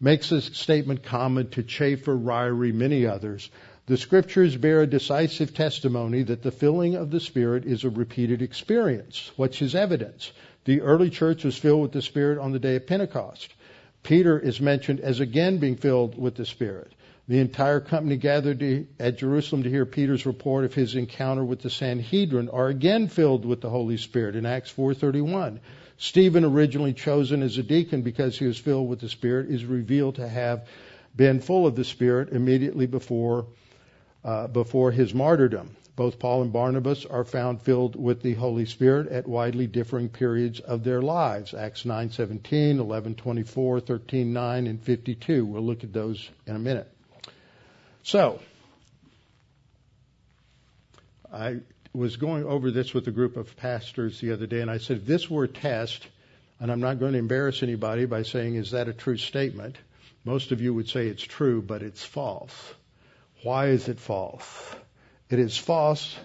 [0.00, 3.50] Makes this statement common to Chafer, Ryrie, many others.
[3.84, 8.40] The scriptures bear a decisive testimony that the filling of the Spirit is a repeated
[8.40, 9.30] experience.
[9.36, 10.32] What's his evidence?
[10.64, 13.52] The early church was filled with the Spirit on the day of Pentecost.
[14.02, 16.92] Peter is mentioned as again being filled with the Spirit.
[17.30, 21.60] The entire company gathered to, at Jerusalem to hear Peter's report of his encounter with
[21.60, 25.60] the Sanhedrin are again filled with the Holy Spirit in Acts 4:31.
[25.96, 30.16] Stephen, originally chosen as a deacon because he was filled with the Spirit, is revealed
[30.16, 30.66] to have
[31.14, 33.46] been full of the Spirit immediately before
[34.24, 35.76] uh, before his martyrdom.
[35.94, 40.58] Both Paul and Barnabas are found filled with the Holy Spirit at widely differing periods
[40.58, 41.54] of their lives.
[41.54, 45.46] Acts 9:17, 11:24, 13:9, and 52.
[45.46, 46.92] We'll look at those in a minute.
[48.02, 48.40] So,
[51.32, 51.60] I
[51.92, 54.98] was going over this with a group of pastors the other day, and I said,
[54.98, 56.06] if this were a test,
[56.58, 59.76] and I'm not going to embarrass anybody by saying, is that a true statement?
[60.24, 62.52] Most of you would say it's true, but it's false.
[63.42, 64.74] Why is it false?
[65.28, 66.16] It is false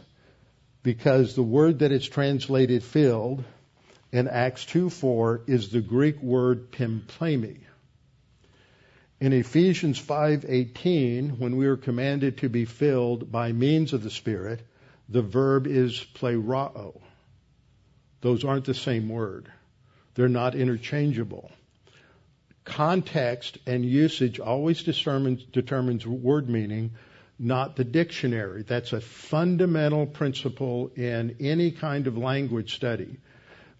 [0.83, 3.43] because the word that is translated filled
[4.11, 7.64] in Acts 2:4 is the Greek word pimplemi.
[9.25, 14.61] In Ephesians 5:18, when we are commanded to be filled by means of the Spirit,
[15.09, 17.01] the verb is plerao.
[18.21, 19.51] Those aren't the same word.
[20.13, 21.49] They're not interchangeable.
[22.65, 26.91] Context and usage always determines, determines word meaning,
[27.39, 28.61] not the dictionary.
[28.61, 33.17] That's a fundamental principle in any kind of language study.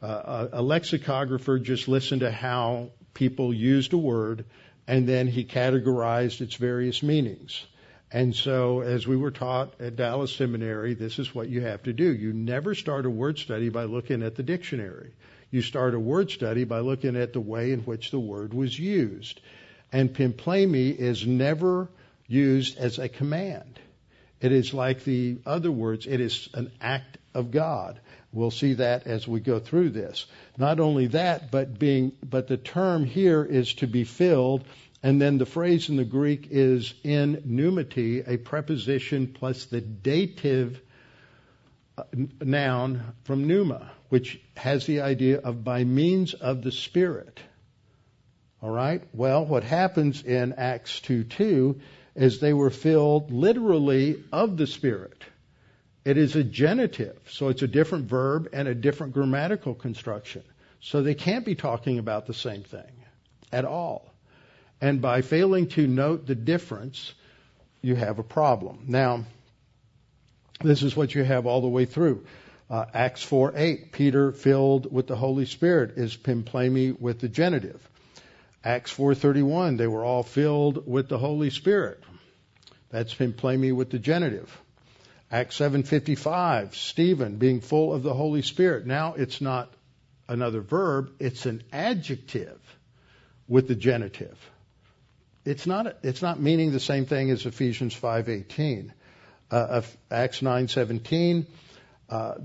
[0.02, 4.46] Uh, a, a lexicographer just listened to how people used a word
[4.88, 7.66] and then he categorized its various meanings.
[8.12, 11.94] And so, as we were taught at Dallas Seminary, this is what you have to
[11.94, 12.14] do.
[12.14, 15.12] You never start a word study by looking at the dictionary.
[15.52, 18.78] You start a word study by looking at the way in which the word was
[18.78, 19.42] used.
[19.92, 21.90] And pimplemi is never
[22.28, 23.80] used as a command.
[24.40, 28.00] It is like the other words, it is an act of God.
[28.36, 30.26] We'll see that as we go through this.
[30.58, 34.66] Not only that, but being, but the term here is to be filled,
[35.02, 40.82] and then the phrase in the Greek is in pneumati, a preposition plus the dative
[41.98, 42.04] uh,
[42.42, 47.40] noun from pneuma, which has the idea of by means of the Spirit.
[48.62, 49.02] All right?
[49.14, 51.80] Well, what happens in Acts 2 2
[52.16, 55.24] is they were filled literally of the Spirit.
[56.06, 60.44] It is a genitive, so it's a different verb and a different grammatical construction.
[60.80, 62.92] So they can't be talking about the same thing
[63.52, 64.14] at all.
[64.80, 67.14] And by failing to note the difference,
[67.82, 68.86] you have a problem.
[68.88, 69.26] Now,
[70.62, 72.26] this is what you have all the way through.
[72.70, 77.88] Uh, Acts 4 8, Peter filled with the Holy Spirit is pimplemi with the genitive.
[78.64, 82.04] Acts 4:31, they were all filled with the Holy Spirit.
[82.90, 84.60] That's pimplemi with the genitive.
[85.32, 88.86] Acts 7:55, Stephen being full of the Holy Spirit.
[88.86, 89.74] Now it's not
[90.28, 92.60] another verb, it's an adjective
[93.48, 94.38] with the genitive.
[95.44, 98.92] It's not it's not meaning the same thing as Ephesians 5:18.
[99.52, 101.46] Uh, Acts 9:17,
[102.10, 102.36] uh,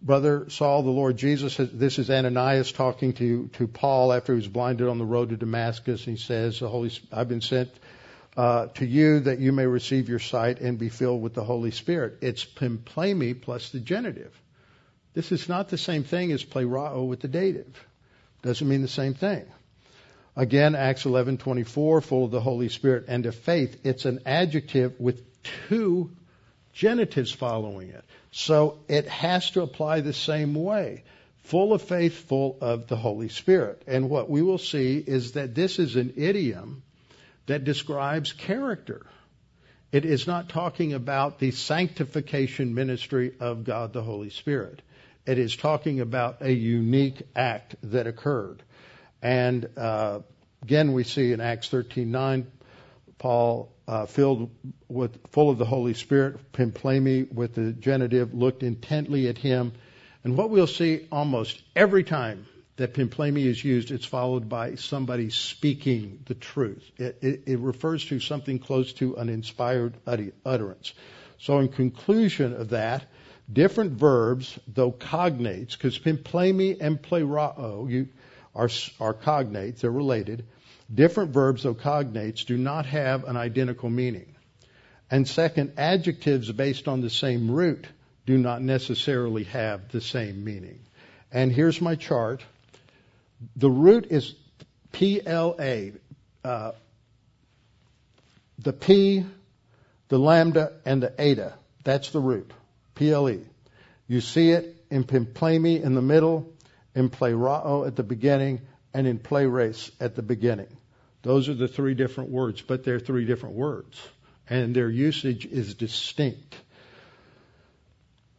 [0.00, 4.48] brother Saul, the Lord Jesus, this is Ananias talking to, to Paul after he was
[4.48, 6.04] blinded on the road to Damascus.
[6.04, 7.70] He says, the Holy, I've been sent
[8.36, 11.70] uh, to you that you may receive your sight and be filled with the Holy
[11.70, 12.18] Spirit.
[12.22, 14.38] It's pimplemi plus the genitive.
[15.14, 17.86] This is not the same thing as plerao with the dative.
[18.42, 19.44] Doesn't mean the same thing.
[20.34, 23.84] Again, Acts 11:24, full of the Holy Spirit and of faith.
[23.84, 25.22] It's an adjective with
[25.68, 26.10] two
[26.72, 28.04] genitives following it.
[28.30, 31.04] So it has to apply the same way.
[31.42, 33.82] Full of faith, full of the Holy Spirit.
[33.86, 36.82] And what we will see is that this is an idiom
[37.52, 39.04] that describes character.
[39.92, 44.80] It is not talking about the sanctification ministry of God the Holy Spirit.
[45.26, 48.62] It is talking about a unique act that occurred.
[49.20, 50.20] And uh,
[50.62, 52.46] again, we see in Acts 13:9,
[53.18, 54.50] Paul, uh, filled
[54.88, 59.72] with full of the Holy Spirit, pimplemi with the genitive, looked intently at him.
[60.24, 62.46] And what we'll see almost every time
[62.76, 66.90] that pimplemi is used, it's followed by somebody speaking the truth.
[66.96, 70.94] It, it, it refers to something close to an inspired utterance.
[71.38, 73.04] So, in conclusion of that,
[73.52, 78.08] different verbs, though cognates, because pimplemi and plerao you,
[78.54, 78.70] are,
[79.00, 80.46] are cognates, they're related.
[80.92, 84.34] Different verbs, though cognates, do not have an identical meaning.
[85.10, 87.86] And second, adjectives based on the same root
[88.24, 90.80] do not necessarily have the same meaning.
[91.30, 92.42] And here's my chart
[93.56, 94.34] the root is
[94.92, 95.92] PLA.
[96.44, 96.72] Uh,
[98.58, 99.24] the P,
[100.08, 101.54] the lambda, and the eta.
[101.84, 102.52] That's the root.
[102.94, 103.40] PLE.
[104.06, 106.52] You see it in pimplemi in the middle,
[106.94, 108.60] in plerao at the beginning,
[108.92, 110.76] and in pleres at the beginning.
[111.22, 114.00] Those are the three different words, but they're three different words,
[114.48, 116.56] and their usage is distinct.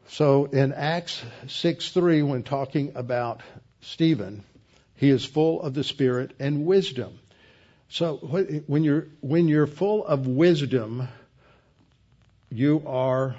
[0.10, 3.42] So in Acts 6:3, when talking about
[3.82, 4.44] Stephen,
[4.96, 7.20] he is full of the Spirit and wisdom.
[7.90, 8.18] So
[8.68, 11.08] when you're when you're full of wisdom,
[12.50, 13.36] you are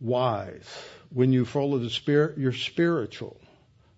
[0.00, 0.68] wise.
[1.12, 3.40] When you're full of the Spirit, you're spiritual.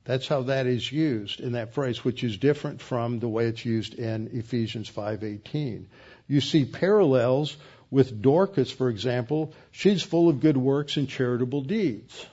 [0.05, 3.65] That's how that is used in that phrase, which is different from the way it's
[3.65, 5.87] used in Ephesians 5:18.
[6.27, 7.57] You see parallels
[7.91, 9.53] with Dorcas, for example.
[9.71, 12.27] She's full of good works and charitable deeds.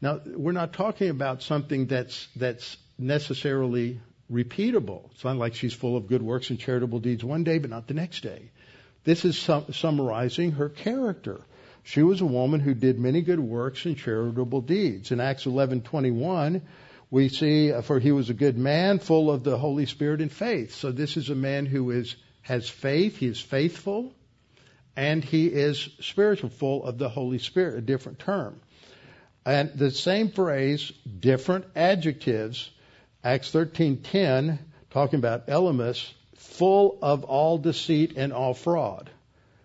[0.00, 4.00] Now, we're not talking about something that's that's necessarily
[4.30, 5.10] repeatable.
[5.12, 7.86] It's not like she's full of good works and charitable deeds one day, but not
[7.86, 8.50] the next day.
[9.04, 11.40] This is sum- summarizing her character.
[11.82, 15.10] She was a woman who did many good works and charitable deeds.
[15.10, 16.62] In Acts 11:21,
[17.10, 20.32] we see uh, for he was a good man, full of the Holy Spirit and
[20.32, 20.74] faith.
[20.74, 24.12] So this is a man who is has faith, he is faithful,
[24.96, 28.60] and he is spiritual, full of the Holy Spirit, a different term.
[29.44, 32.70] And the same phrase, different adjectives
[33.24, 34.58] Acts 13:10
[34.90, 39.10] talking about Elymas full of all deceit and all fraud.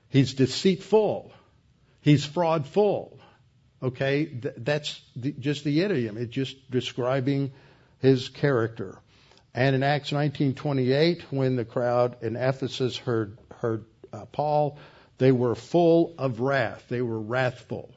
[0.10, 1.32] He's deceitful.
[2.02, 3.18] He's fraudful.
[3.82, 4.26] Okay,
[4.58, 6.18] that's the, just the idiom.
[6.18, 7.52] It's just describing
[8.00, 8.98] his character.
[9.54, 14.78] And in Acts 19:28, when the crowd in Ephesus heard heard uh, Paul,
[15.18, 16.86] they were full of wrath.
[16.90, 17.92] They were wrathful.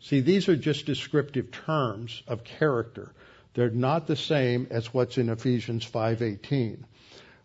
[0.00, 3.10] See, these are just descriptive terms of character.
[3.58, 6.84] They're not the same as what's in Ephesians 5:18.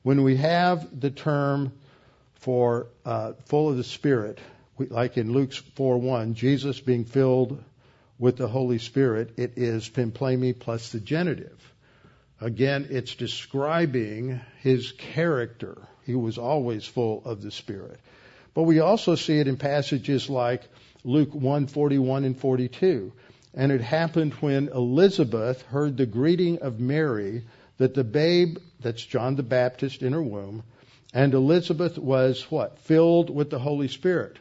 [0.03, 1.71] When we have the term
[2.35, 4.37] for uh, full of the Spirit,
[4.77, 7.63] we, like in Luke 4:1, Jesus being filled
[8.19, 11.73] with the Holy Spirit, it is pimplemi plus the genitive.
[12.39, 15.79] Again, it's describing his character.
[16.05, 17.99] He was always full of the Spirit.
[18.53, 20.61] But we also see it in passages like
[21.03, 23.13] Luke 1:41 and 42.
[23.53, 27.43] And it happened when Elizabeth heard the greeting of Mary
[27.77, 30.63] that the babe, that's John the Baptist in her womb,
[31.13, 32.79] and Elizabeth was what?
[32.79, 34.37] Filled with the Holy Spirit.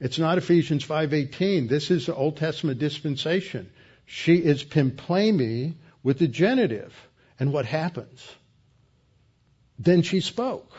[0.00, 1.68] It's not Ephesians 5:18.
[1.68, 3.70] This is the Old Testament dispensation.
[4.06, 6.92] She is pimplemi with the genitive.
[7.38, 8.26] And what happens?
[9.78, 10.72] Then she spoke.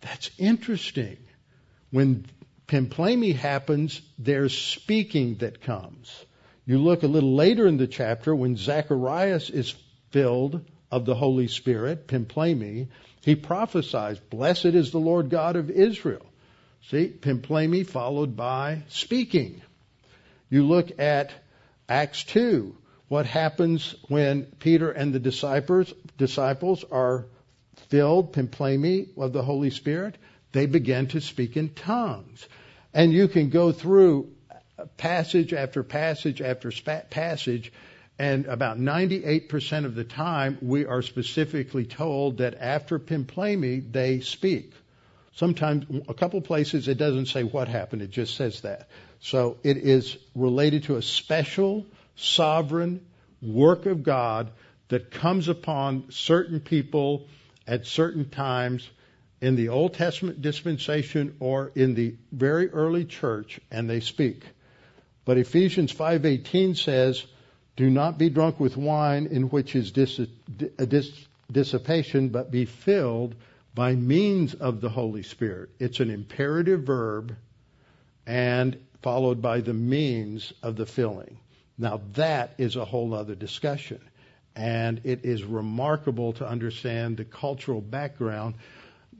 [0.00, 1.18] That's interesting.
[1.90, 2.26] When
[2.70, 6.24] pimplemi happens, there's speaking that comes.
[6.64, 9.74] You look a little later in the chapter when Zacharias is
[10.10, 12.86] filled of the Holy Spirit, pimplemi,
[13.22, 16.24] he prophesies, Blessed is the Lord God of Israel.
[16.88, 19.62] See, pimplemi followed by speaking.
[20.48, 21.32] You look at
[21.88, 22.76] Acts 2,
[23.08, 27.26] what happens when Peter and the disciples, disciples are
[27.88, 30.16] filled, pimplemi, of the Holy Spirit?
[30.52, 32.46] They begin to speak in tongues.
[32.92, 34.32] And you can go through
[34.96, 36.72] passage after passage after
[37.10, 37.72] passage,
[38.18, 44.72] and about 98% of the time we are specifically told that after pimplemi they speak.
[45.36, 48.88] Sometimes, a couple places it doesn't say what happened, it just says that.
[49.20, 51.86] So it is related to a special,
[52.16, 53.06] sovereign
[53.40, 54.50] work of God
[54.88, 57.28] that comes upon certain people
[57.66, 58.88] at certain times
[59.40, 64.44] in the Old Testament dispensation or in the very early church and they speak.
[65.24, 67.24] But Ephesians 5:18 says,
[67.76, 70.20] "Do not be drunk with wine in which is dis-
[70.56, 73.34] dis- dissipation, but be filled
[73.74, 77.34] by means of the Holy Spirit." It's an imperative verb
[78.26, 81.38] and followed by the means of the filling.
[81.78, 84.00] Now that is a whole other discussion.
[84.54, 88.56] And it is remarkable to understand the cultural background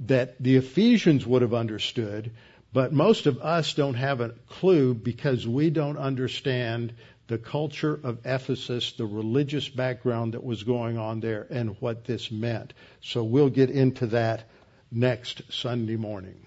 [0.07, 2.31] that the Ephesians would have understood,
[2.73, 6.93] but most of us don't have a clue because we don't understand
[7.27, 12.31] the culture of Ephesus, the religious background that was going on there, and what this
[12.31, 12.73] meant.
[13.03, 14.45] So we'll get into that
[14.91, 16.41] next Sunday morning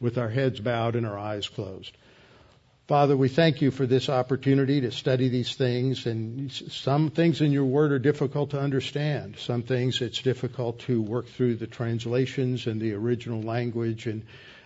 [0.00, 1.96] with our heads bowed and our eyes closed.
[2.88, 7.52] Father, we thank you for this opportunity to study these things, and some things in
[7.52, 9.36] your word are difficult to understand.
[9.36, 14.06] Some things it's difficult to work through the translations and the original language.
[14.06, 14.24] And,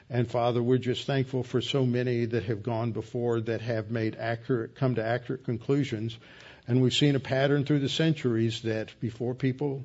[0.08, 4.14] and Father, we're just thankful for so many that have gone before that have made
[4.14, 6.16] accurate, come to accurate conclusions.
[6.68, 9.84] And we've seen a pattern through the centuries that before people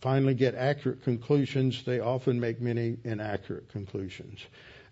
[0.00, 4.44] finally get accurate conclusions, they often make many inaccurate conclusions.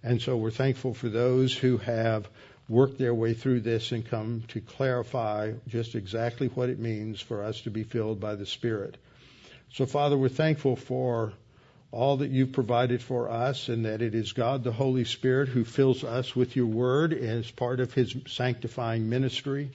[0.05, 2.29] And so we're thankful for those who have
[2.69, 7.43] work their way through this and come to clarify just exactly what it means for
[7.43, 8.97] us to be filled by the Spirit.
[9.73, 11.33] So, Father, we're thankful for
[11.91, 15.65] all that you've provided for us and that it is God the Holy Spirit who
[15.65, 19.71] fills us with your word as part of his sanctifying ministry.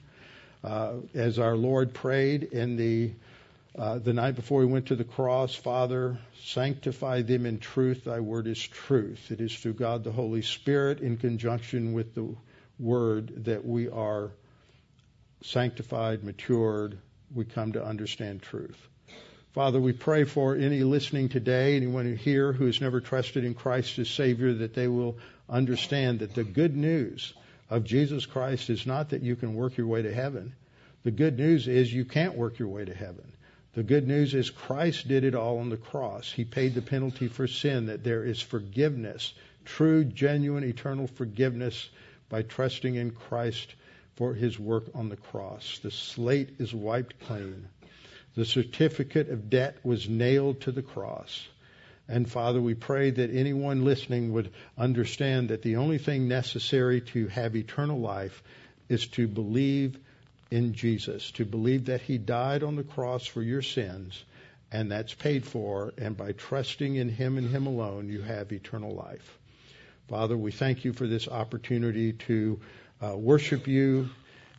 [0.62, 3.12] Uh, as our Lord prayed in the
[3.78, 8.04] uh, the night before he went to the cross, Father, sanctify them in truth.
[8.04, 9.30] Thy word is truth.
[9.30, 12.34] It is through God the Holy Spirit in conjunction with the
[12.80, 14.30] word that we are
[15.42, 16.98] sanctified, matured,
[17.34, 18.76] we come to understand truth.
[19.52, 23.98] Father, we pray for any listening today, anyone here who has never trusted in Christ
[23.98, 25.18] as Savior, that they will
[25.48, 27.34] understand that the good news
[27.68, 30.54] of Jesus Christ is not that you can work your way to heaven.
[31.02, 33.32] The good news is you can't work your way to heaven.
[33.74, 36.30] The good news is Christ did it all on the cross.
[36.30, 39.32] He paid the penalty for sin, that there is forgiveness,
[39.64, 41.88] true, genuine, eternal forgiveness
[42.30, 43.74] by trusting in Christ
[44.16, 45.78] for his work on the cross.
[45.82, 47.68] The slate is wiped clean.
[48.34, 51.46] The certificate of debt was nailed to the cross.
[52.08, 57.28] And Father, we pray that anyone listening would understand that the only thing necessary to
[57.28, 58.42] have eternal life
[58.88, 59.98] is to believe
[60.50, 64.24] in Jesus, to believe that He died on the cross for your sins,
[64.72, 68.94] and that's paid for, and by trusting in Him and Him alone, you have eternal
[68.94, 69.38] life.
[70.10, 72.58] Father, we thank you for this opportunity to
[73.00, 74.08] uh, worship you.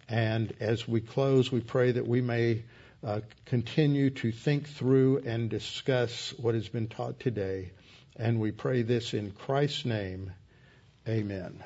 [0.07, 2.63] And as we close, we pray that we may
[3.03, 7.71] uh, continue to think through and discuss what has been taught today.
[8.15, 10.31] And we pray this in Christ's name.
[11.05, 11.61] Amen.